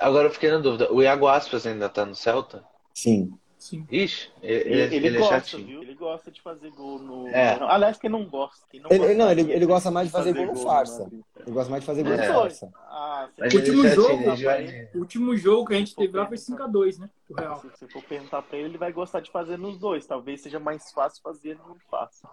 [0.00, 0.92] Agora eu fiquei na dúvida.
[0.92, 2.64] O Iago Aspas ainda tá no Celta?
[2.92, 3.38] Sim.
[3.64, 3.86] Sim.
[3.90, 5.66] Ixi, ele, Ele, ele, ele é gosta, chatinho.
[5.66, 5.82] viu?
[5.82, 7.28] Ele gosta de fazer gol no.
[7.28, 7.58] É.
[7.58, 8.66] Não, aliás, quem não gosta.
[8.70, 11.04] Quem não, Ele- gosta não, ele- ele gosta mais de fazer gol no farsa.
[11.04, 11.22] Madrid.
[11.46, 12.16] Eu gosto mais de fazer gol É.
[12.26, 12.70] de força.
[12.90, 14.88] Ah, você- Mas O último ele é jogo, ele rapaz.
[14.94, 17.08] O último jogo que a gente teve lá foi 5x2, né?
[17.30, 17.58] O Real.
[17.62, 20.06] Se você for perguntar pra ele, ele vai gostar de fazer nos dois.
[20.06, 22.28] Talvez seja mais fácil fazer no fácil.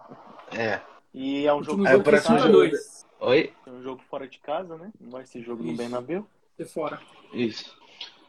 [0.54, 0.80] É.
[1.14, 3.06] E é um O jogo, jogo o foi próximo 5x2.
[3.20, 3.52] Oi?
[3.66, 4.90] é um jogo fora de casa, né?
[5.00, 5.78] Não vai ser jogo no Isso.
[5.78, 6.26] Bernabéu.
[6.58, 7.00] De fora.
[7.32, 7.74] Isso.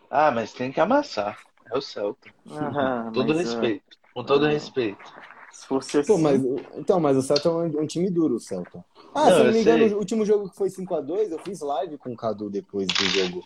[0.09, 1.37] Ah, mas tem que amassar.
[1.71, 2.29] É o Celta.
[2.51, 3.83] Ah, Com todo mas, respeito.
[4.13, 4.49] Com todo Ah.
[4.49, 4.97] respeito.
[5.15, 5.21] ah,
[5.51, 6.11] se fosse assim.
[6.11, 8.83] Pô, mas, o- então, mas o Celta é um, um time duro, o Celta.
[9.13, 9.93] Ah, Não, se não me engano, sei.
[9.93, 13.43] o último jogo que foi 5x2, eu fiz live com o Cadu depois do jogo.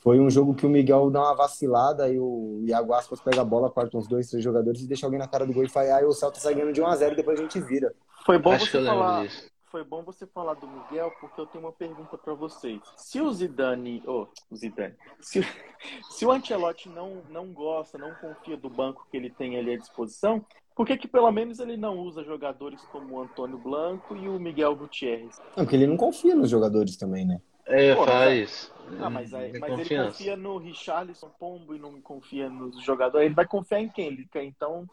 [0.00, 3.44] Foi um jogo que o Miguel dá uma vacilada e o Iago Aspas pega a
[3.44, 5.88] bola, corta uns dois, três jogadores e deixa alguém na cara do gol e faz,
[5.90, 7.94] aí o Celta sai ganhando de 1x0 e depois a gente vira.
[8.26, 9.22] Foi bom Acho que você falar.
[9.24, 9.51] disso.
[9.72, 12.78] Foi bom você falar do Miguel, porque eu tenho uma pergunta para vocês.
[12.94, 15.44] Se o Zidane, oh, o Zidane, se, o-
[16.12, 19.78] se o Ancelotti não, não gosta, não confia do banco que ele tem ali à
[19.78, 20.44] disposição,
[20.76, 24.38] por que que pelo menos ele não usa jogadores como o Antônio Blanco e o
[24.38, 25.40] Miguel Gutierrez?
[25.56, 27.40] Não, porque ele não confia nos jogadores também, né?
[27.64, 28.70] É, Pô, faz.
[29.00, 32.82] Ah, mas, aí- Não tem mas ele confia no Richarlison Pombo e não confia nos
[32.82, 33.26] jogadores.
[33.26, 34.08] Ele vai confiar em quem?
[34.08, 34.88] Ele quer, então,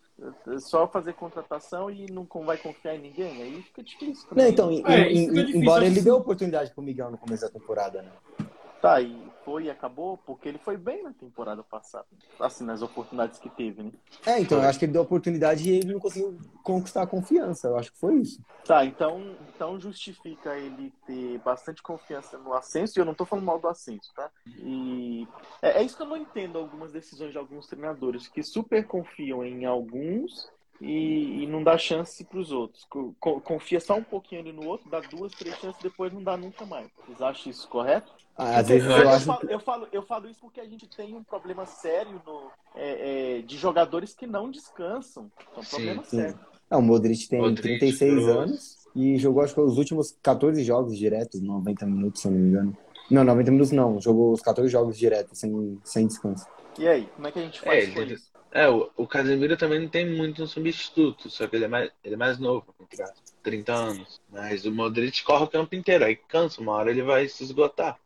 [0.48, 3.42] é só fazer contratação e não vai confiar em ninguém?
[3.42, 4.28] Aí fica difícil.
[4.36, 7.44] Não, então, em- É, em- é difícil, embora ele deu oportunidade pro Miguel no começo
[7.44, 8.12] da temporada, né?
[8.82, 12.06] Tá, e foi e acabou, porque ele foi bem na temporada passada.
[12.40, 13.92] Assim, nas oportunidades que teve, né?
[14.26, 17.68] É, então, eu acho que ele deu oportunidade e ele não conseguiu conquistar a confiança.
[17.68, 18.42] Eu acho que foi isso.
[18.66, 23.46] Tá, então, então justifica ele ter bastante confiança no Ascenso, e eu não tô falando
[23.46, 24.32] mal do Ascenso, tá?
[24.48, 25.28] E
[25.62, 29.44] é, é isso que eu não entendo algumas decisões de alguns treinadores, que super confiam
[29.44, 32.86] em alguns e, e não dá chance pros outros.
[32.86, 36.24] Co- co- Confia só um pouquinho ali no outro, dá duas, três chances, depois não
[36.24, 36.92] dá nunca mais.
[37.06, 38.12] Vocês acham isso correto?
[38.36, 39.26] Ah, Às vezes eu eu acho.
[39.26, 43.40] falo, eu, falo, eu falo isso porque a gente tem um problema sério no, é,
[43.40, 45.32] é, de jogadores que não descansam.
[45.56, 46.18] É um Sim, problema sim.
[46.18, 46.40] sério.
[46.70, 48.28] Ah, o Modric tem Modric, 36 Kroos.
[48.28, 52.40] anos e jogou, acho que os últimos 14 jogos diretos, 90 minutos, se eu não
[52.40, 52.78] me engano.
[53.10, 54.00] Não, 90 minutos não.
[54.00, 56.48] Jogou os 14 jogos diretos, sem, sem descanso.
[56.80, 58.29] E aí, como é que a gente faz É, isso?
[58.52, 61.92] É, o, o Casemiro também não tem muito um substituto, só que ele é mais,
[62.04, 64.20] ele é mais novo, entre aspas, 30 anos.
[64.30, 68.00] Mas o Modric corre o campo inteiro, aí cansa, uma hora ele vai se esgotar.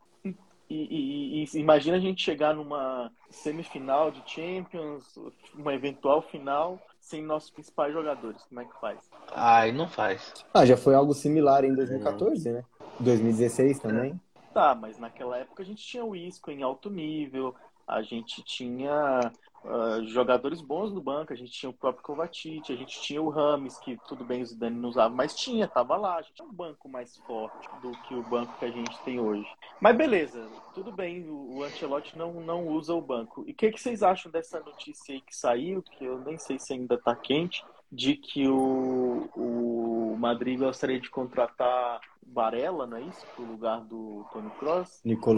[0.70, 5.16] E, e- e- imagina a gente chegar numa semifinal de Champions,
[5.54, 8.42] uma eventual final, sem nossos principais jogadores.
[8.44, 9.00] Como é que faz?
[9.36, 10.34] Aí não faz.
[10.54, 12.64] Ah, já foi algo similar em 2014, né?
[13.00, 14.20] 2016 também.
[14.54, 17.56] Tá, mas naquela época a gente tinha o Isco em alto nível,
[17.88, 19.32] a gente tinha
[19.66, 23.30] ah, jogadores bons no banco, a gente tinha o próprio Kovacic, a gente tinha o
[23.30, 26.48] Rames, que tudo bem o Zidane não usava, mas tinha, tava lá, a gente tinha
[26.48, 29.48] um banco mais forte do que o banco que a gente tem hoje.
[29.80, 33.44] Mas beleza, tudo bem, o, o Ancelotti não, não usa o banco.
[33.48, 36.60] E o que, que vocês acham dessa notícia aí que saiu, que eu nem sei
[36.60, 43.02] se ainda tá quente, de que o, o Madrid gostaria de contratar Varela, não é
[43.02, 43.26] isso?
[43.36, 44.50] Pro lugar do Tony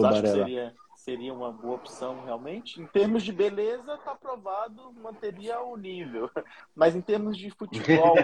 [0.05, 0.45] acham que Barella.
[0.45, 2.81] seria, seria uma boa opção realmente?
[2.81, 6.29] Em termos de beleza, tá aprovado, manteria o nível.
[6.75, 8.17] Mas em termos de futebol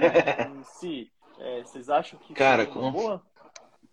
[0.50, 3.24] em si, é, vocês acham que Cara, seria uma com- boa?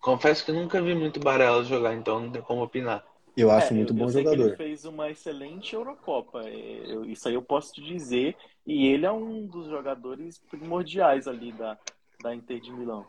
[0.00, 3.04] Confesso que nunca vi muito Barella jogar, então não tem como opinar.
[3.36, 4.56] Eu acho É, muito eu, bom eu sei que ele jogador.
[4.56, 6.48] fez uma excelente Eurocopa.
[6.48, 8.36] é, eu- isso aí eu posso te dizer.
[8.66, 11.76] E ele é um dos jogadores primordiais ali da,
[12.22, 13.06] da Inter de Milão.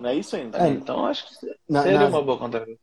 [0.00, 0.58] Não é isso, Enzo?
[0.58, 1.34] É, Então acho que
[1.68, 2.76] Na- seria nas, uma boa contratação.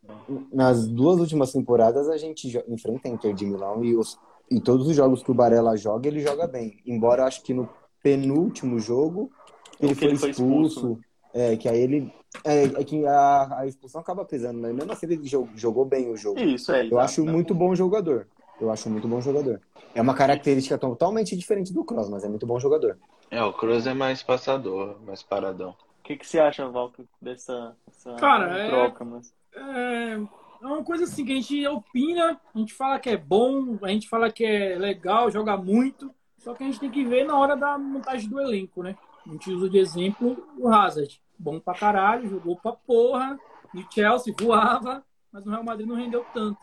[0.51, 4.17] nas duas últimas temporadas a gente enfrenta a Inter de Milão e, os,
[4.49, 6.79] e todos os jogos que o Barella joga, ele joga bem.
[6.85, 7.69] Embora eu acho que no
[8.01, 9.31] penúltimo jogo
[9.79, 10.81] ele foi ele foi expulso.
[10.81, 10.99] expulso,
[11.33, 12.13] É, que aí ele.
[12.45, 16.09] É, é que a, a expulsão acaba pesando, mas mesmo assim ele jo- jogou bem
[16.09, 16.39] o jogo.
[16.39, 16.85] Isso, é.
[16.89, 17.31] Eu exato, acho né?
[17.31, 18.27] muito bom jogador.
[18.59, 19.61] Eu acho muito bom jogador.
[19.93, 22.97] É uma característica totalmente diferente do Kroos, mas é muito bom jogador.
[23.29, 25.75] É, o Kroos é mais passador, mais paradão.
[26.05, 27.75] O que, que você acha, Valco, dessa,
[28.19, 29.03] Cara, é- troca?
[29.03, 29.33] Mas...
[29.55, 33.79] É, é uma coisa assim que a gente opina, a gente fala que é bom,
[33.81, 37.25] a gente fala que é legal, joga muito, só que a gente tem que ver
[37.25, 38.95] na hora da montagem do elenco, né?
[39.25, 41.19] A gente usa de exemplo o Hazard.
[41.39, 43.39] Bom pra caralho, jogou pra porra,
[43.73, 46.59] no Chelsea voava, mas no Real Madrid não rendeu tanto.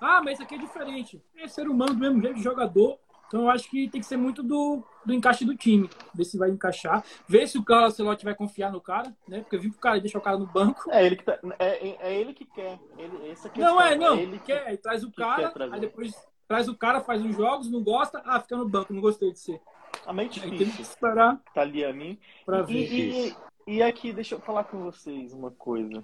[0.00, 1.22] Ah, mas isso aqui é diferente.
[1.36, 2.98] É ser humano do mesmo jeito jogador.
[3.30, 5.88] Então eu acho que tem que ser muito do, do encaixe do time.
[6.12, 7.04] Ver se vai encaixar.
[7.28, 9.38] Ver se o Carlos Ancelotti vai confiar no cara, né?
[9.42, 10.90] Porque vir pro cara e deixar o cara no banco.
[10.90, 12.76] É ele que, tá, é, é- é ele que quer.
[12.98, 14.16] Ele, essa questão, Não, é, não.
[14.18, 16.12] ele que quer, aí traz o que cara, quer aí depois
[16.48, 19.38] traz o cara, faz uns jogos, não gosta, ah, fica no banco, não gostei de
[19.38, 19.60] ser.
[20.04, 22.18] A meio Aí tem que difícil, esperar Talianin.
[22.44, 22.92] pra E, ver.
[22.92, 23.36] e,
[23.76, 26.02] e aqui, deixa eu falar com vocês uma coisa.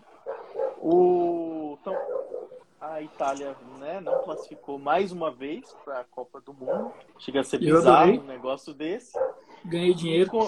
[0.79, 1.95] O, então,
[2.93, 6.93] a Itália né, não classificou mais uma vez para a Copa do Mundo.
[7.19, 9.19] Chega a ser bizarro um negócio desse.
[9.65, 10.31] Ganhei dinheiro.
[10.31, 10.47] com,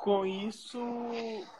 [0.00, 0.80] com isso,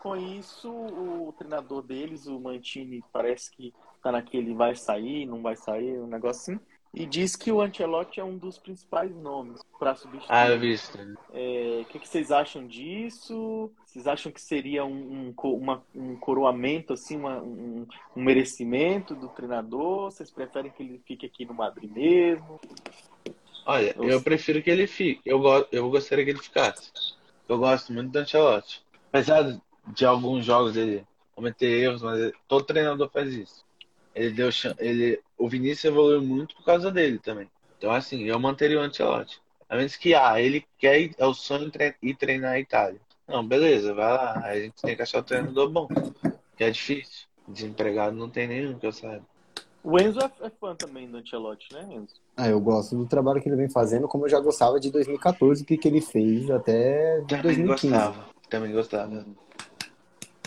[0.03, 5.57] com isso, o treinador deles, o Mantini, parece que tá naquele vai sair, não vai
[5.57, 6.67] sair, um negócio assim.
[6.95, 10.27] E diz que o Ancelotti é um dos principais nomes para substituir.
[10.35, 10.91] Ah, eu vi isso.
[11.35, 13.71] É, O que, que vocês acham disso?
[13.85, 19.29] Vocês acham que seria um, um, uma- um coroamento, assim, uma- um, um merecimento do
[19.29, 20.11] treinador?
[20.11, 22.59] Vocês preferem que ele fique aqui no Madrid mesmo?
[23.67, 24.09] Olha, Nossa.
[24.11, 25.21] eu prefiro que ele fique.
[25.27, 25.67] Eu, go...
[25.73, 26.91] eu gostaria que ele ficasse.
[27.49, 28.83] Eu gosto muito do Ancelotti.
[29.11, 33.65] Apesar de alguns jogos ele cometer erros, mas ele- todo treinador faz isso.
[34.15, 37.49] Ele deu ele O Vinícius evoluiu muito por causa dele também.
[37.79, 39.41] Então, assim, eu manteria o Ancelotti.
[39.69, 41.95] A menos que, ah, ele quer ir, é o sonho tre...
[42.03, 43.01] ir treinar a Itália.
[43.27, 44.41] Não, beleza, vai lá.
[44.45, 45.89] Aí a gente tem que achar o treinador bom.
[46.57, 47.27] Que é difícil.
[47.49, 49.25] Desempregado não tem nenhum que eu saiba.
[49.83, 52.15] O Enzo é, é fã também do Ancelotti, né, Enzo?
[52.37, 55.63] Ah, eu gosto do trabalho que ele vem fazendo, como eu já gostava de 2014,
[55.63, 57.89] o que, que ele fez até Também 2015.
[57.89, 58.27] gostava.
[58.49, 59.27] Também gostava.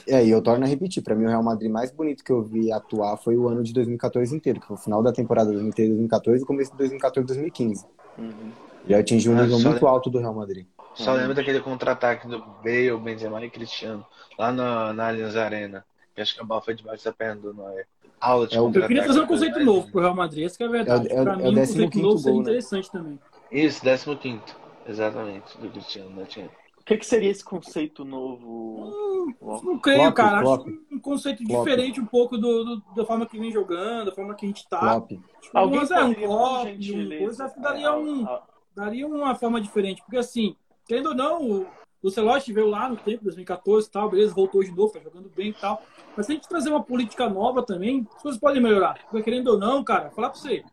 [0.10, 2.42] É, e eu torno a repetir, pra mim o Real Madrid mais bonito que eu
[2.42, 6.42] vi atuar foi o ano de 2014 inteiro, que foi o final da temporada 2013-2014
[6.42, 7.86] e começo de 2014-2015.
[8.18, 8.52] Uhum.
[8.88, 10.66] Já atingiu um Ah, nível muito alto do Real Madrid.
[10.96, 14.06] Só lembro daquele contra-ataque do Bale, Benzema e Cristiano,
[14.38, 15.86] lá na, na Allianz Arena.
[16.16, 17.86] Que acho que a bola foi debaixo da perna do Noé.
[18.20, 20.68] Aula de É Eu queria trazer um conceito novo pro Real Madrid, essa que é
[20.68, 21.08] a verdade.
[21.08, 22.50] É é o- pra é o mim, um conceito 15º novo seria gol, né?
[22.50, 23.20] interessante também.
[23.52, 24.44] Isso, 15
[24.88, 26.52] Exatamente, do Cristiano da Champions.
[26.52, 29.36] O que, que seria esse conceito novo?
[29.40, 29.66] Walker?
[29.68, 30.42] Não creio, Klopp, cara.
[30.42, 30.68] Klopp.
[30.68, 31.64] Acho um conceito Klopp.
[31.68, 34.68] diferente um pouco do, do- da forma que vem jogando, da forma que a gente
[34.68, 35.00] tá.
[35.02, 35.22] Tipo,
[35.54, 38.44] Alguém é, um um gentileza, coisa, acho que daria, um, a- a-
[38.76, 40.02] daria uma forma diferente.
[40.02, 40.56] Porque assim,
[40.88, 41.68] querendo ou não, o,
[42.02, 45.30] o Celote veio lá no tempo, 2014 e tal, beleza, voltou de novo, tá jogando
[45.36, 45.84] bem e tal.
[46.18, 48.98] Mas se a gente trazer uma política nova também, as coisas podem melhorar.
[49.12, 50.64] Porque querendo ou não, cara, falar pra você,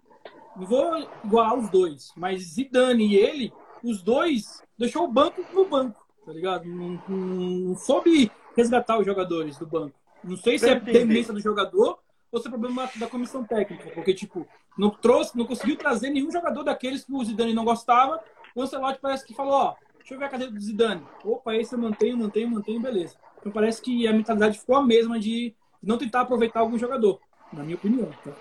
[0.57, 3.53] não vou igualar os dois, mas Zidane e ele,
[3.85, 6.67] os dois, deixou o banco no banco, tá ligado?
[6.67, 9.95] Não, não, não soube resgatar os jogadores do banco.
[10.25, 12.01] Não sei se é demência do jogador
[12.33, 16.31] ou se é problema da comissão técnica, porque, tipo, não trouxe, não conseguiu trazer nenhum
[16.31, 18.21] jogador daqueles que o Zidane não gostava.
[18.55, 21.03] O Ancelotti parece que falou, ó, deixa eu ver a cadeira do Zidane.
[21.25, 23.15] Opa, esse eu mantenho, mantenho, mantenho, beleza.
[23.39, 27.21] Então parece que a mentalidade ficou a mesma de não tentar aproveitar algum jogador,
[27.53, 28.11] na minha opinião.
[28.25, 28.33] Tá?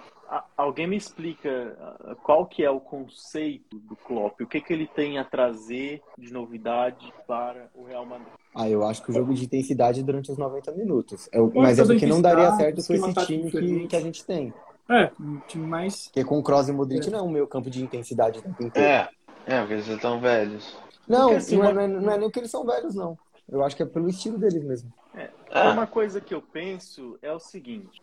[0.57, 4.41] Alguém me explica ah, qual que é o conceito do Klopp?
[4.41, 8.27] O que, que ele tem a trazer de novidade para o Real Madrid?
[8.53, 11.27] Ah, eu acho que o jogo de intensidade durante os 90 minutos.
[11.31, 13.99] É o- mas é porque não daria certo com esse tático time que, que a
[14.01, 14.53] gente tem.
[14.89, 16.05] É, um time mais.
[16.07, 18.63] Porque com o Kroos e Modric não é um meio campo de intensidade o tempo
[18.63, 18.89] inteiro.
[18.89, 19.09] É,
[19.45, 20.75] é, porque eles estão velhos.
[21.07, 23.17] Não, Porque, assim, não, é, não, é, não é nem porque eles são velhos, não.
[23.49, 24.91] Eu acho que é pelo estilo deles mesmo.
[25.51, 28.01] Ah, Uma coisa que eu penso é o seguinte: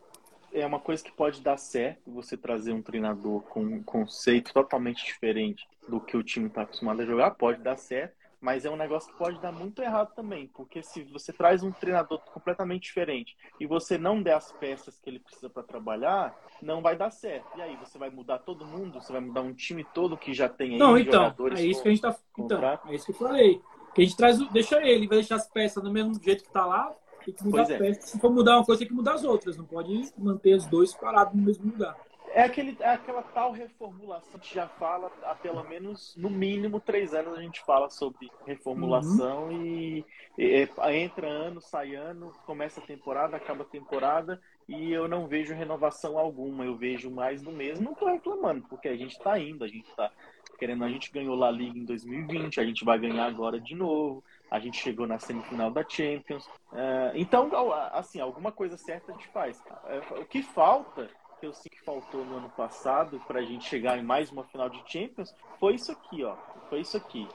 [0.53, 5.05] é uma coisa que pode dar certo você trazer um treinador com um conceito totalmente
[5.05, 8.77] diferente do que o time está acostumado a jogar, pode dar certo, mas é um
[8.77, 13.37] negócio que pode dar muito errado também, porque se você traz um treinador completamente diferente
[13.61, 17.47] e você não der as peças que ele precisa para trabalhar, não vai dar certo.
[17.57, 19.01] E aí, você vai mudar todo mundo?
[19.01, 21.79] Você vai mudar um time todo que já tem aí Não, então, jogadores é isso
[21.79, 22.17] com- que a gente tá.
[22.37, 23.61] Então, é isso que eu falei.
[23.95, 26.51] Que a gente traz, o- deixa ele, vai deixar as peças do mesmo jeito que
[26.51, 26.93] tá lá,
[27.25, 27.79] tem que mudar é.
[27.79, 28.11] peças.
[28.11, 29.57] Se for mudar uma coisa, tem que mudar as outras.
[29.57, 31.97] Não pode manter os dois parados no mesmo lugar.
[32.35, 36.31] É, aquele, é aquela tal reformulação que a gente já fala há pelo menos, no
[36.31, 39.63] mínimo, três anos a gente fala sobre reformulação Uhum.
[39.67, 40.05] e,
[40.39, 45.27] e- é, entra ano, sai ano, começa a temporada, acaba a temporada e eu não
[45.27, 47.85] vejo renovação alguma, eu vejo mais do mesmo.
[47.85, 50.11] Não tô reclamando, porque a gente tá indo, a gente tá
[50.59, 54.25] querendo, a gente ganhou La Liga em 2020, a gente vai ganhar agora de novo,
[54.53, 56.47] a gente chegou na semifinal da Champions.
[56.75, 57.49] É, então,
[57.91, 59.59] assim, alguma coisa certa a gente faz.
[59.87, 61.09] É, O que falta
[61.41, 64.45] que eu sinto que faltou no ano passado para a gente chegar em mais uma
[64.45, 66.37] final de Champions foi isso aqui, ó.
[66.69, 67.27] Foi isso aqui.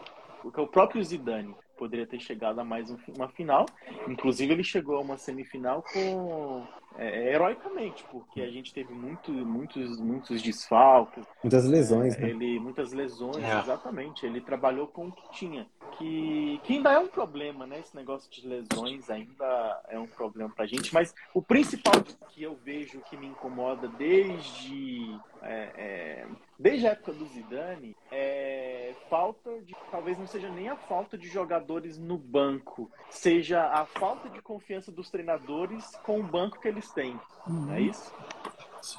[0.44, 3.66] Porque o próprio Zidane poderia ter chegado a mais um- uma final.
[4.08, 10.00] Inclusive, ele chegou a uma semifinal com é, heroicamente, porque a gente teve muito, muitos,
[10.00, 12.30] muitos desfalques, Muitas lesões, né?
[12.30, 13.60] ele, muitas lesões, É.
[13.60, 14.26] exatamente.
[14.26, 15.68] Ele trabalhou com o que tinha.
[15.98, 17.80] Que, que ainda é um problema, né?
[17.80, 20.94] Esse negócio de lesões ainda é um problema pra gente.
[20.94, 21.94] Mas o principal
[22.30, 26.28] que eu vejo que me incomoda desde, é, é,
[26.60, 29.76] desde a época do Zidane é falta de.
[29.90, 34.92] Talvez não seja nem a falta de jogadores no banco, seja a falta de confiança
[34.92, 37.20] dos treinadores com o banco que eles têm.
[37.48, 38.14] Não é isso?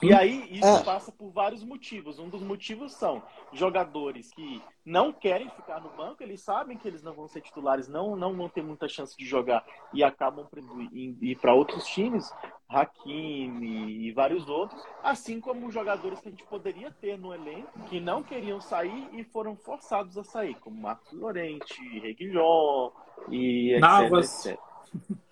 [0.02, 0.82] E aí, isso É.
[0.82, 2.18] passa por vários motivos.
[2.18, 3.22] Um dos motivos são
[3.54, 7.88] jogadores que não querem ficar no banco, eles sabem que eles não vão ser titulares,
[7.88, 10.46] não, não vão ter muita chance de jogar e acabam
[10.92, 12.30] ir, ir para outros times,
[12.68, 17.98] Hakimi e vários outros, assim como jogadores que a gente poderia ter no elenco que
[17.98, 22.90] não queriam sair e foram forçados a sair, como Marcos Lorente, Reguilhon
[23.30, 24.46] e etc, Navas.
[24.46, 24.60] etc.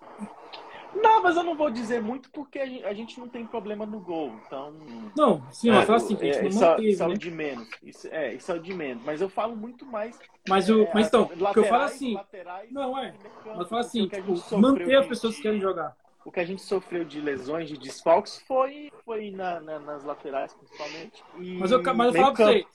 [1.01, 4.73] Navas eu não vou dizer muito porque a gente- não tem problema no gol, então
[5.15, 7.05] Não, sim, é, mas fala assim, a é, gente isso, não é- manteve, isso é
[7.05, 7.15] o né?
[7.17, 7.69] de menos.
[7.83, 9.03] Isso, é, isso é o de menos.
[9.03, 10.19] Mas eu falo muito mais.
[10.47, 13.13] Mas, o, é, mas então, laterais, que eu falo assim, laterais não, é.
[13.21, 15.95] mas fala porque assim, tipo, sofreu manter as pessoas que querem jogar.
[16.23, 20.53] O que a gente sofreu de lesões, de desfalques, foi, foi na- na- nas laterais,
[20.53, 21.23] principalmente.
[21.57, 22.65] Mas eu, mas eu falo pra você,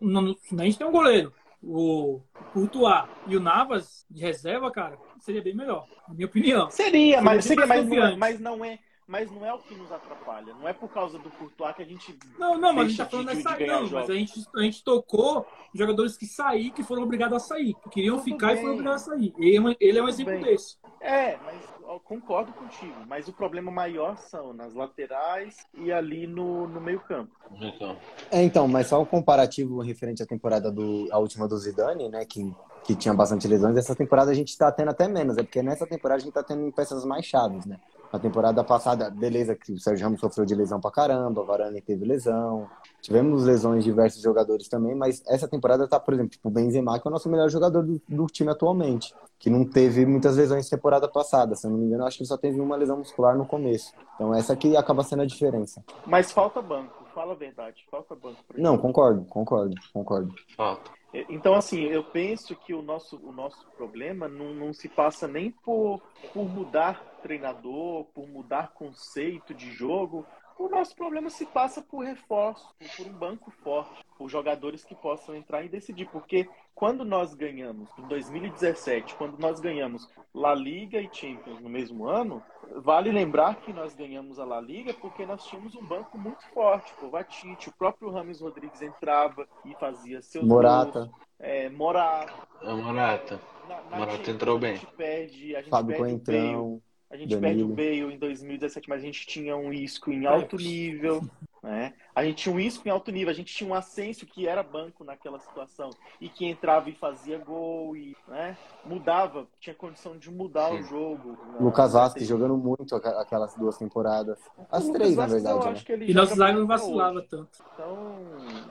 [0.00, 2.20] não, a gente tem um goleiro, o
[2.52, 6.70] Courtois e o Navas de reserva, cara, seria bem melhor, na minha opinião.
[6.70, 8.78] Seria, mas, Seria seria, bem mas, mais não é, mas não é.
[9.04, 10.54] Mas não é o que nos atrapalha.
[10.54, 12.16] Não é por causa do Courtois que a gente.
[12.38, 14.84] Não, não, mas a gente tá falando dessa de não, mas a gente, a gente
[14.84, 18.62] tocou jogadores que saíram, que foram obrigados a sair, que queriam Tudo ficar e bem.
[18.62, 19.34] foram obrigados a sair.
[19.38, 20.42] Ele é um, ele é um exemplo bem.
[20.44, 20.76] desse.
[21.00, 26.68] É, mas eu concordo contigo, mas o problema maior são nas laterais e ali no,
[26.68, 27.32] no meio campo.
[27.60, 27.96] Então,
[28.30, 32.24] É, então, mas só um comparativo referente à temporada do a última do Zidane, né,
[32.24, 35.62] que, que tinha bastante lesões, essa temporada a gente tá tendo até menos, é porque
[35.62, 37.78] nessa temporada a gente tá tendo peças mais chaves, né?
[38.12, 41.80] Na temporada passada, beleza, que o Sérgio Ramos sofreu de lesão pra caramba, o Varane
[41.80, 42.68] teve lesão,
[43.00, 47.00] tivemos lesões de diversos jogadores também, mas essa temporada tá, por exemplo, tipo, o Benzema,
[47.00, 50.70] que é o nosso melhor jogador do, do time atualmente, que não teve muitas lesões
[50.70, 52.76] na temporada passada, se eu não me engano, eu acho que ele só teve uma
[52.76, 53.92] lesão muscular no começo.
[54.14, 55.82] Então essa que acaba sendo a diferença.
[56.04, 58.38] Mas falta banco, fala a verdade, falta banco.
[58.46, 60.34] pra Não, concordo, concordo, concordo.
[60.54, 60.90] falta.
[61.28, 65.50] Então, assim, eu penso que o nosso, o nosso problema não, não se passa nem
[65.50, 66.00] por,
[66.32, 70.26] por mudar treinador, por mudar conceito de jogo.
[70.58, 75.34] O nosso problema se passa por reforço, por um banco forte, por jogadores que possam
[75.34, 76.06] entrar e decidir.
[76.06, 82.06] Porque quando nós ganhamos, em 2017, quando nós ganhamos La Liga e Champions no mesmo
[82.06, 82.40] ano,
[82.76, 86.92] vale lembrar que nós ganhamos a La Liga porque nós tínhamos um banco muito forte.
[87.02, 91.06] O Vatite, o próprio Rames Rodrigues entrava e fazia seus Morata.
[91.06, 91.10] gols.
[91.40, 92.32] É, Morata.
[92.62, 93.40] É Morata.
[93.68, 94.76] Na, na Morata entrou a bem.
[94.76, 96.02] gente perde, a gente Fábio perde.
[96.12, 96.80] Coentrão.
[97.12, 97.76] A gente Danilo.
[97.76, 101.22] perde o Bale em 2017, mas a gente tinha um Isco em alto nível,
[101.62, 101.92] né?
[102.14, 104.62] A gente tinha um Isco em alto nível, a gente tinha um Asensio que era
[104.62, 108.56] banco naquela situação e que entrava e fazia gol e, né?
[108.86, 110.78] Mudava, tinha condição de mudar Sim.
[110.78, 111.38] o jogo.
[111.60, 111.92] Lucas?
[111.92, 114.38] Vasquez jogando muito aquelas duas temporadas.
[114.70, 116.06] As O três, na verdade, né?
[116.06, 117.26] E nosso zaga não vacilava hoje.
[117.28, 117.50] tanto.
[117.74, 118.16] Então,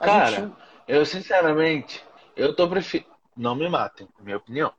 [0.00, 0.52] a Cara, gente-
[0.88, 3.08] Eu, sinceramente, eu tô preferindo.
[3.36, 4.72] Não me matem, minha opinião.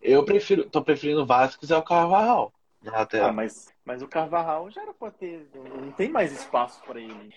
[0.00, 0.64] Eu prefiro.
[0.70, 2.50] tô preferindo o Vasquez ao Carvajal.
[2.84, 3.30] Na lateral.
[3.30, 5.48] Ah, mas, mas o Carvajal já era pra ter.
[5.54, 7.32] Não tem mais espaço para ele.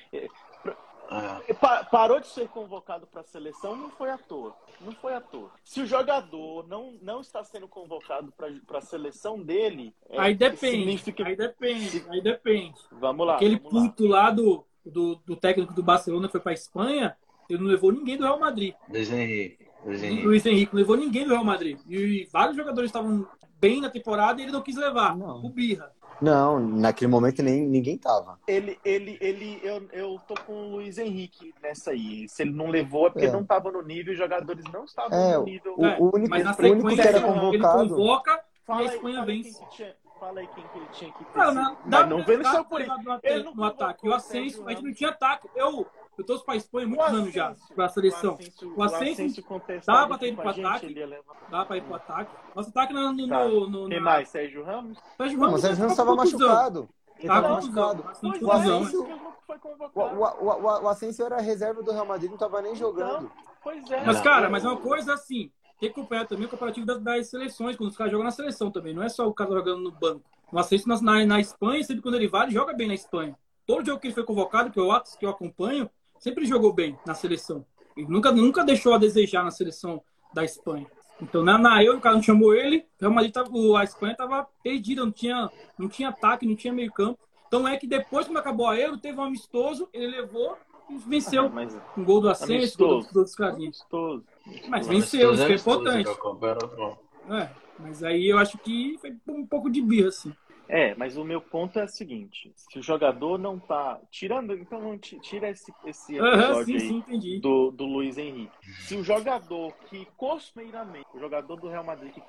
[1.10, 4.54] Ah, Pa- Parou de ser convocado para a seleção, não foi à toa.
[4.82, 5.50] Não foi à toa.
[5.64, 10.78] Se o jogador não, não está sendo convocado para a seleção dele, é, Aí depende,
[11.00, 11.26] significa.
[11.26, 12.78] aí depende, aí depende.
[12.92, 13.36] Vamos lá.
[13.36, 13.82] Aquele vamos lá.
[13.90, 17.16] puto lá do, do, do técnico do Barcelona foi pra Espanha,
[17.50, 18.76] ele não levou ninguém do Real Madrid.
[18.90, 19.66] Luiz Henrique.
[19.86, 20.26] Luiz O Henrique.
[20.26, 21.80] Luiz Henrique não levou ninguém do Real Madrid.
[21.88, 23.26] E vários jogadores estavam
[23.60, 25.16] bem na temporada e ele não quis levar.
[25.18, 25.44] Não.
[25.46, 25.92] O Birra.
[26.20, 28.40] Não, naquele momento nem ninguém tava.
[28.48, 32.28] Ele, ele, ele, eu, eu tô com o Luiz Henrique nessa aí.
[32.28, 33.32] Se ele não levou é porque É.
[33.32, 35.76] não estava no nível, os jogadores não estavam É, no nível.
[35.78, 37.90] O, É, o único, Mas na o único que sequência era não, ele convocado.
[37.90, 39.60] convoca Fala e a Espanha fala aí vence.
[39.60, 41.38] quem que tinha- Fala aí quem que ele tinha que ter.
[41.54, 44.10] Na, Mas não veio só por ata- Ele não no ataque.
[44.10, 45.48] O Ascenso, a gente não tinha ataque.
[45.56, 45.86] Eu,
[46.18, 48.32] eu torço pra Espanha há O muitos anos já, Asensio- pra seleção.
[48.32, 49.46] O Asensio, O Asensio Asensio
[49.86, 50.94] dá pra ter aqui ido com pro a gente, ataque.
[51.06, 51.36] levar.
[51.50, 52.32] Dá pra ir pro ataque.
[52.56, 53.14] Nosso ataque no.
[53.14, 53.46] no, Tá.
[53.48, 54.30] no, no Quem na- mais?
[54.30, 54.98] Sérgio Ramos?
[55.18, 56.48] Sérgio Ramos mas o Sérgio Ramos tá estava contusão.
[56.48, 56.90] machucado.
[57.08, 58.02] Tá estava machucado.
[58.04, 58.52] O é, contusão,
[58.82, 60.16] Asensio- O, convocado.
[60.20, 63.32] o, o, o Asensio era reserva do Real Madrid, não estava nem jogando.
[63.64, 64.06] Pois é.
[64.06, 67.30] Mas, cara, mas é uma coisa assim, tem que acompanhar também o comparativo das, das
[67.30, 69.92] seleções, quando os caras jogam na seleção também, não é só o cara jogando no
[69.92, 70.24] banco.
[70.52, 73.36] O Ascenso na, na, na Espanha, sempre quando ele vai, ele joga bem na Espanha.
[73.66, 74.88] Todo jogo que ele foi convocado, que eu,
[75.20, 77.66] que eu acompanho, sempre jogou bem na seleção.
[77.96, 80.02] Ele nunca, nunca deixou a desejar na seleção
[80.34, 80.86] da Espanha.
[81.22, 83.84] Então, na, na Euro, o cara não chamou ele, o Real Madrid tava, o- a
[83.84, 87.20] Espanha estava perdida, não tinha, não tinha ataque, não tinha meio campo.
[87.48, 90.56] Então é que depois, quando acabou a Euro, teve um amistoso, ele levou
[90.90, 91.50] e venceu.
[91.50, 93.80] Mas Um gol do Ascenso, gol dos outros carinhos.
[93.82, 94.24] amistoso.
[94.68, 96.10] Mas venceu, isso que é importante.
[96.12, 97.00] importante.
[97.30, 97.50] É,
[97.80, 100.34] mas aí eu acho que foi um pouco de birra, assim.
[100.70, 104.00] É, mas o meu ponto é o seguinte: se o jogador não tá.
[104.12, 104.54] Tirando.
[104.54, 107.22] Então, ti- tira esse, esse episódio sim, aí.
[107.22, 108.52] sim, do, do Luiz Henrique.
[108.82, 112.22] Se o jogador que costumeiramente, o jogador do Real Madrid que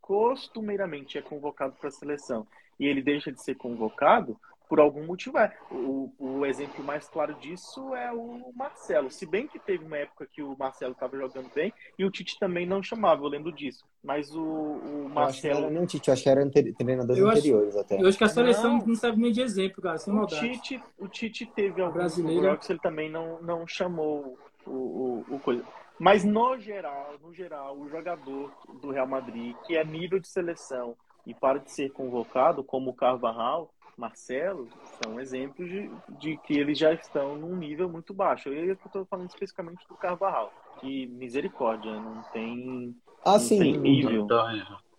[0.00, 2.46] costumeiramente é convocado para a seleção
[2.78, 4.36] e ele deixa de ser convocado,
[4.70, 5.52] por algum motivo é.
[5.68, 9.10] O, o exemplo mais claro disso é o Marcelo.
[9.10, 12.38] Se bem que teve uma época que o Marcelo estava jogando bem e o Tite
[12.38, 13.84] também não chamava, eu lembro disso.
[14.02, 15.70] Mas o, o que não Marcelo.
[15.70, 18.00] nem o Tite, eu acho que era treinadores Eu acho- anteriores até.
[18.00, 18.86] Eu acho que a seleção Não.
[18.86, 20.40] não, serve nem de exemplo, cara, sem O maldade.
[20.60, 22.50] Tite, o Tite teve alguns brasileira.
[22.50, 25.64] jogos, ele também não, não chamou o, o, o coisa.
[25.98, 30.94] Mas no geral, no geral, o jogador do Real Madrid, que é nível de seleção
[31.26, 33.70] e para de ser convocado, como o Carvajal,
[34.00, 34.66] Marcelo,
[35.02, 38.48] são exemplos de, de que eles já estão num nível muito baixo.
[38.48, 44.26] Eu estou falando especificamente do Carvajal, que misericórdia, não tem, Ah, não sim, tem nível.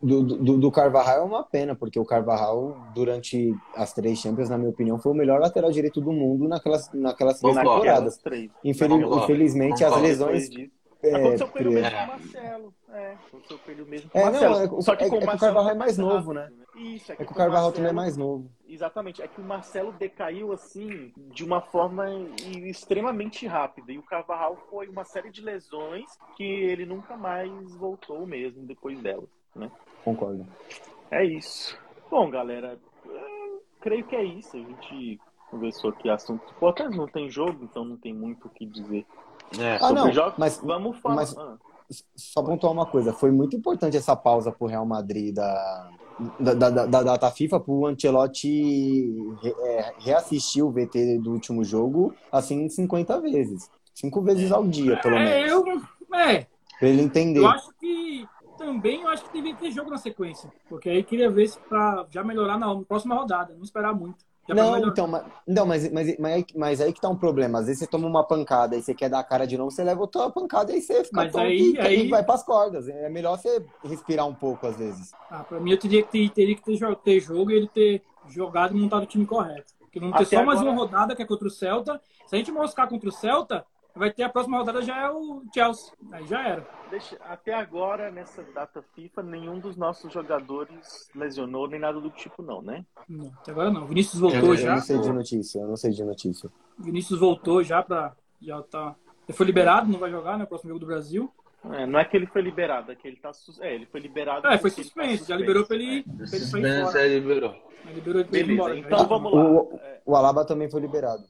[0.01, 4.57] do, do, do Carvajal é uma pena, porque o Carvajal, durante as três Champions, na
[4.57, 8.21] minha opinião, foi o melhor lateral direito do mundo naquelas, naquelas três temporadas.
[8.63, 10.49] Infeliz- infelizmente, as lesões.
[11.03, 11.91] É, Aconteceu com ele pre- mesmo É.
[11.99, 12.73] com o Marcelo.
[12.93, 14.53] É, aconteceu com ele mesmo o É, Marcelo.
[14.55, 16.13] não, é, que- Só que é, com é que o Marcelo Carvajal é mais rápido,
[16.13, 16.51] novo, né?
[16.75, 18.51] Isso, É que o Carvajal também é mais novo.
[18.67, 22.05] Exatamente, é que o Marcelo decaiu assim de uma forma
[22.65, 23.91] extremamente rápida.
[23.91, 28.99] E o Carvajal foi uma série de lesões que ele nunca mais voltou mesmo depois
[29.01, 29.29] delas.
[29.55, 29.69] Né?
[30.03, 30.45] Concordo.
[31.09, 31.77] É isso.
[32.09, 34.55] Bom, galera, eu creio que é isso.
[34.55, 35.19] A gente
[35.49, 36.97] conversou aqui assuntos importantes.
[36.97, 39.05] Não tem jogo, então não tem muito o que dizer.
[39.59, 39.75] É.
[39.75, 41.15] Ah, Sobre não, jogos, mas- vamos falar.
[41.15, 41.57] mas- Ah,
[42.15, 45.91] Só pontuar uma coisa, foi muito importante essa pausa pro Real Madrid da,
[46.39, 51.63] da, da, da- da data FIFA pro Ancelotti re- é, reassistir o VT do último
[51.63, 53.69] jogo assim 50 vezes.
[53.93, 55.51] Cinco vezes ao dia, pelo É, menos.
[55.51, 55.65] eu,
[56.17, 56.47] é,
[56.79, 57.39] Pra ele entender.
[57.41, 58.25] eu acho que
[58.57, 60.51] também eu acho que deveria ter jogo na sequência.
[60.69, 64.23] Porque aí queria ver se pra já melhorar na próxima rodada, não esperar muito.
[64.47, 67.15] Já pra Não, então, mas, não mas, mas, mas, aí, mas aí que tá um
[67.15, 67.59] problema.
[67.59, 69.83] Às vezes você toma uma pancada e você quer dar a cara de novo, você
[69.83, 72.87] leva outra pancada e aí você fica Mas aí- e, aí- e vai pras cordas.
[72.87, 75.11] É melhor você respirar um pouco às vezes.
[75.29, 78.01] Ah, pra mim eu teria que ter, teria que ter, ter jogo e ele ter
[78.27, 79.73] jogado e montado o time correto.
[79.79, 82.01] Porque não ter Até só mais agora- uma rodada que é contra o Celta.
[82.25, 83.65] Se a gente moscar contra o Celta,
[83.95, 85.93] vai ter a próxima rodada já é o Chelsea.
[86.11, 86.67] Aí já era.
[86.89, 92.41] deixa- até agora, nessa data FIFA, nenhum dos nossos jogadores lesionou nem nada do tipo,
[92.41, 92.85] não, né?
[93.07, 93.85] Não, até agora não.
[93.85, 94.75] Vinícius Eu, voltou eu já.
[94.75, 96.49] não sei de notícia, eu não sei de notícia.
[96.77, 98.13] Vinícius voltou já pra.
[98.41, 98.95] Já tá.
[99.27, 100.43] Ele foi liberado, não vai jogar, né?
[100.43, 101.31] O próximo jogo do Brasil.
[101.73, 103.61] É, não é que ele foi liberado, é que ele tá sus...
[103.61, 104.47] É, ele foi liberado.
[104.47, 105.25] É, foi ele tá suspenso.
[105.27, 106.03] Já liberou pra ele, É.
[106.03, 107.07] pra ele sair fora.
[107.07, 107.55] liberou.
[107.93, 108.79] Liberou ele pra ele ir Beleza, embora.
[108.79, 109.05] então Já.
[109.05, 109.43] vamos lá.
[109.45, 111.23] O, É, o Alaba também foi liberado.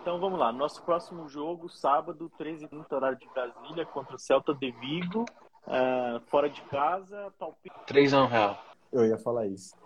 [0.00, 0.52] Então vamos lá.
[0.52, 5.24] Nosso próximo jogo, sábado, 13h30, horário de Brasília, contra o Celta de Vigo.
[5.66, 8.58] ah, fora de casa, palpite 3 a 1 real.
[8.92, 9.76] Eu ia falar isso.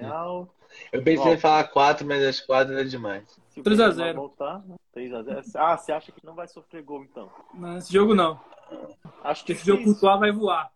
[0.00, 0.48] real.
[0.90, 1.32] Eu pensei Bom.
[1.34, 3.38] em falar 4, mas as 4 é demais.
[3.50, 4.18] Se o 3 a Benzema 0.
[4.18, 4.76] voltar, né?
[4.94, 5.40] 3 a 0.
[5.56, 7.28] Ah, você acha que não vai sofrer gol, então?
[7.52, 8.40] Nesse jogo não.
[9.22, 10.72] Acho que Esse jogo o Courtois vai voar.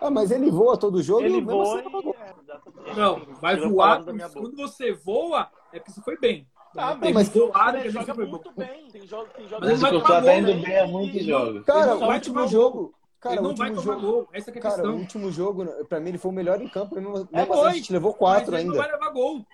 [0.00, 2.08] Ah, mas ele voa todo jogo Ele e mesmo voa assim e...
[2.08, 2.96] é, exatamente.
[2.98, 4.02] Não, vai Tira voar.
[4.02, 4.30] boca.
[4.30, 6.44] Quando você voa, é porque você foi bem.
[6.76, 8.88] Ah, Tem mas voado, ele quer dizer que joga foi muito bem.
[8.92, 10.62] Tem jogo, tem jogo Mas ele Mas Courtois tá indo né?
[10.62, 11.64] bem há muitos Ele jogos.
[11.64, 12.94] Cara, Ele o não vai último tomar jogo.
[13.20, 14.12] Cara, ele o não vai último tomar jogo.
[14.12, 14.28] gol.
[14.32, 14.94] Essa que é a Cara, questão.
[14.94, 16.94] o último jogo, pra mim, ele foi o melhor em campo.
[16.94, 17.72] Mesmo, mesmo É, assim, a foi.
[17.74, 18.82] gente levou Mas quatro ele não ainda.
[18.88, 19.46] vai levar gol.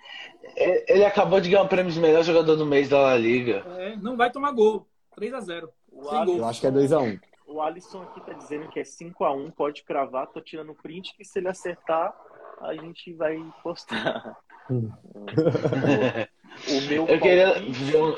[0.55, 3.65] Ele ele acabou de ganhar o prêmio de melhor jogador do mês da La Liga.
[3.77, 4.85] É, não vai tomar gol.
[5.19, 5.67] 3x0.
[5.91, 6.37] O Sem Alisson- gol.
[6.37, 7.19] Eu acho que é 2x1.
[7.47, 11.39] O Alisson aqui tá dizendo que é 5x1, pode cravar, tô tirando print, que se
[11.39, 12.13] ele acertar,
[12.61, 14.37] a gente vai postar.
[16.69, 18.17] O meu Eu queria palpite- ver um-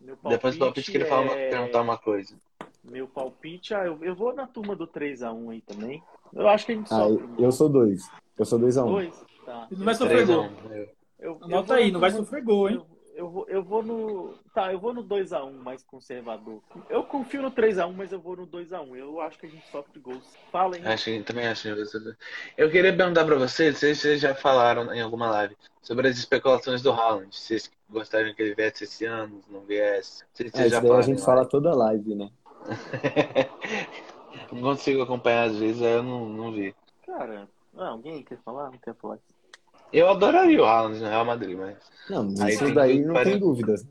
[0.00, 2.36] meu Depois do palpite, queria falar uma- é- perguntar uma coisa.
[2.82, 6.02] Meu palpite, ah, eu, eu vou na turma do 3x1 aí também.
[6.34, 7.26] Eu acho que a gente Ah, sofre.
[7.38, 8.10] eu sou 2.
[8.38, 8.86] Eu sou 2x1.
[8.86, 9.24] Dois?
[9.46, 9.66] Tá.
[9.70, 10.44] Ele não vai sofrer 3 a gol.
[10.44, 10.46] 1.
[10.48, 10.88] Eu- eu-
[11.20, 12.82] eu Anota aí, não vai sofrer gol, hein?
[13.14, 14.34] Eu, vou, eu vou no.
[14.52, 16.60] Tá, eu vou no 2x1 mais conservador.
[16.90, 18.96] Eu confio no 3x1, mas eu vou no 2x1.
[18.96, 20.24] Eu acho que a gente sofre gols.
[20.50, 20.84] Fala aí.
[20.84, 21.68] Acho que também acho
[22.56, 26.82] Eu queria perguntar pra vocês, vocês vocês já falaram em alguma live sobre as especulações
[26.82, 27.34] do Haaland.
[27.34, 30.24] Se vocês gostariam que ele viesse esse ano, se não viesse.
[30.32, 32.30] Se É, vocês isso já daí a falaram gente fala toda live, né?
[34.52, 36.74] Não consigo acompanhar às vezes, aí eu não, não vi.
[37.04, 38.70] Cara, ah, alguém quer falar?
[38.70, 39.18] Não quer falar?
[39.94, 41.76] Eu adoraria o Haaland no Real Madrid, mas.
[42.10, 43.86] Não, Aí isso daí não tem dúvidas.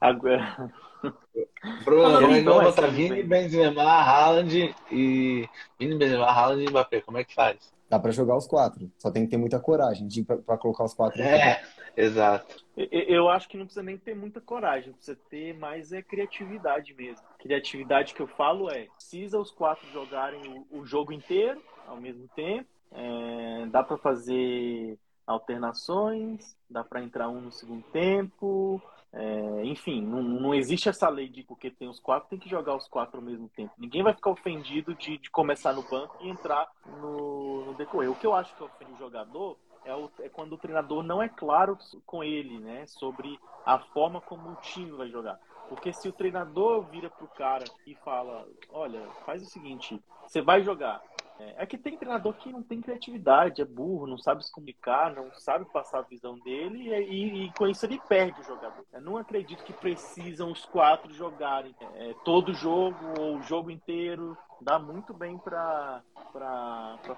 [0.00, 0.72] Agora.
[1.02, 3.26] O problema Ah, é então igual é botar assim, Vini, bem.
[3.26, 5.48] Benzema, Haaland e.
[5.78, 7.00] Vini, Benzema, Haaland e Mbappé.
[7.00, 7.72] Como é que faz?
[7.88, 8.88] Dá pra jogar os quatro.
[8.98, 11.20] Só tem que ter muita coragem de, pra, pra colocar os quatro.
[11.20, 11.60] É,
[11.96, 12.64] exato.
[12.76, 16.94] Eu- Eu acho que não precisa nem ter muita coragem, precisa ter mais é criatividade
[16.94, 17.26] mesmo.
[17.40, 20.40] Criatividade que eu falo é, precisa os quatro jogarem
[20.70, 27.28] o, o jogo inteiro ao mesmo tempo, é, dá para fazer alternações, dá para entrar
[27.28, 28.80] um no segundo tempo,
[29.12, 32.76] é, enfim, não, não existe essa lei de porque tem os quatro, tem que jogar
[32.76, 33.72] os quatro ao mesmo tempo.
[33.78, 36.68] Ninguém vai ficar ofendido de, de começar no banco e entrar
[37.00, 38.10] no, no decorrer.
[38.10, 41.22] O que eu acho que ofende o jogador é, o- é quando o treinador não
[41.22, 41.76] é claro
[42.06, 45.38] com ele, né, sobre a forma como o time vai jogar.
[45.68, 50.62] Porque se o treinador vira pro cara e fala, olha, faz o seguinte, você vai
[50.62, 51.00] jogar.
[51.40, 55.14] É, é que tem treinador que não tem criatividade, é burro, não sabe se comunicar,
[55.14, 58.84] não sabe passar a visão dele e, e- com isso ele perde o jogador.
[58.92, 64.36] Eu não acredito que precisam os quatro jogarem é, todo jogo ou o jogo inteiro.
[64.60, 66.02] Dá muito bem para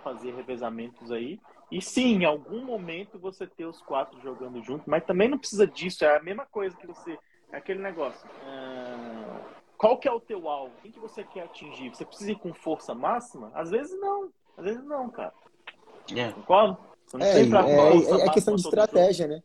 [0.04, 1.40] fazer revezamentos aí.
[1.70, 5.66] E sim, em algum momento você ter os quatro jogando junto, mas também não precisa
[5.66, 6.04] disso.
[6.04, 7.18] É a mesma coisa que você.
[7.50, 8.28] É aquele negócio.
[8.46, 8.71] ah,
[9.82, 10.70] qual que é o teu alvo?
[10.80, 11.90] Quem que você quer atingir?
[11.90, 13.50] Você precisa ir com força máxima?
[13.52, 14.28] Às vezes não.
[14.56, 15.32] Às vezes não, cara.
[16.14, 16.30] É.
[16.30, 16.78] Concorda?
[17.04, 19.42] Você não É, é, é, é questão de estratégia, né?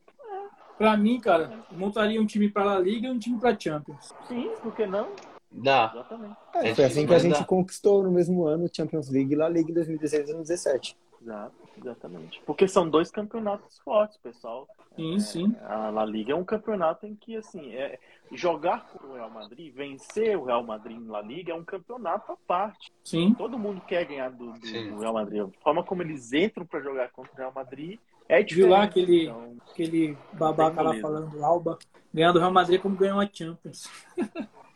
[0.77, 4.13] Pra mim, cara, montaria um time pra La Liga e um time pra Champions.
[4.27, 5.07] Sim, por que não?
[5.51, 5.89] Dá.
[5.91, 6.35] Exatamente.
[6.53, 7.45] É, É foi assim que a gente dá.
[7.45, 10.97] conquistou no mesmo ano Champions League e La Liga em 2016 e 2017.
[11.22, 12.41] Exato, exatamente.
[12.45, 14.68] Porque são dois campeonatos fortes, pessoal.
[14.95, 15.55] Sim, sim.
[15.63, 17.99] A La Liga é um campeonato em que, assim, é,
[18.32, 22.32] jogar contra o Real Madrid, vencer o Real Madrid em La Liga é um campeonato
[22.32, 22.91] à parte.
[23.03, 23.34] Sim.
[23.34, 25.41] Todo mundo quer ganhar do, do- do Real Madrid.
[25.43, 27.99] A forma como eles entram para jogar contra o Real Madrid
[28.30, 28.70] É Viu diferente.
[28.72, 31.78] lá aquele- então, Aquele babaca lá falando Alba,
[32.13, 33.89] ganhando o Real Madrid como ganhou a Champions.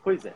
[0.04, 0.34] Pois é.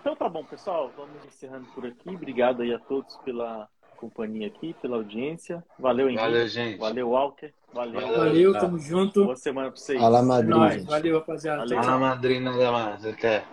[0.00, 0.90] Então tá bom, pessoal.
[0.96, 2.08] Vamos encerrando por aqui.
[2.10, 3.68] Obrigado aí a todos pela
[3.98, 5.62] companhia aqui, pela audiência.
[5.78, 6.22] Valeu, Henrique.
[6.22, 6.78] Valeu, gente.
[6.78, 7.52] Valeu, Walker.
[7.74, 8.00] Valeu.
[8.00, 8.52] Valeu.
[8.52, 9.24] Tamo junto.
[9.24, 10.00] Boa semana pra vocês.
[10.00, 10.50] Fala, Madrid.
[10.50, 10.84] Nós.
[10.86, 11.68] Valeu, rapaziada.
[11.68, 13.04] Fala, madrinha, nada mais.
[13.04, 13.44] Até.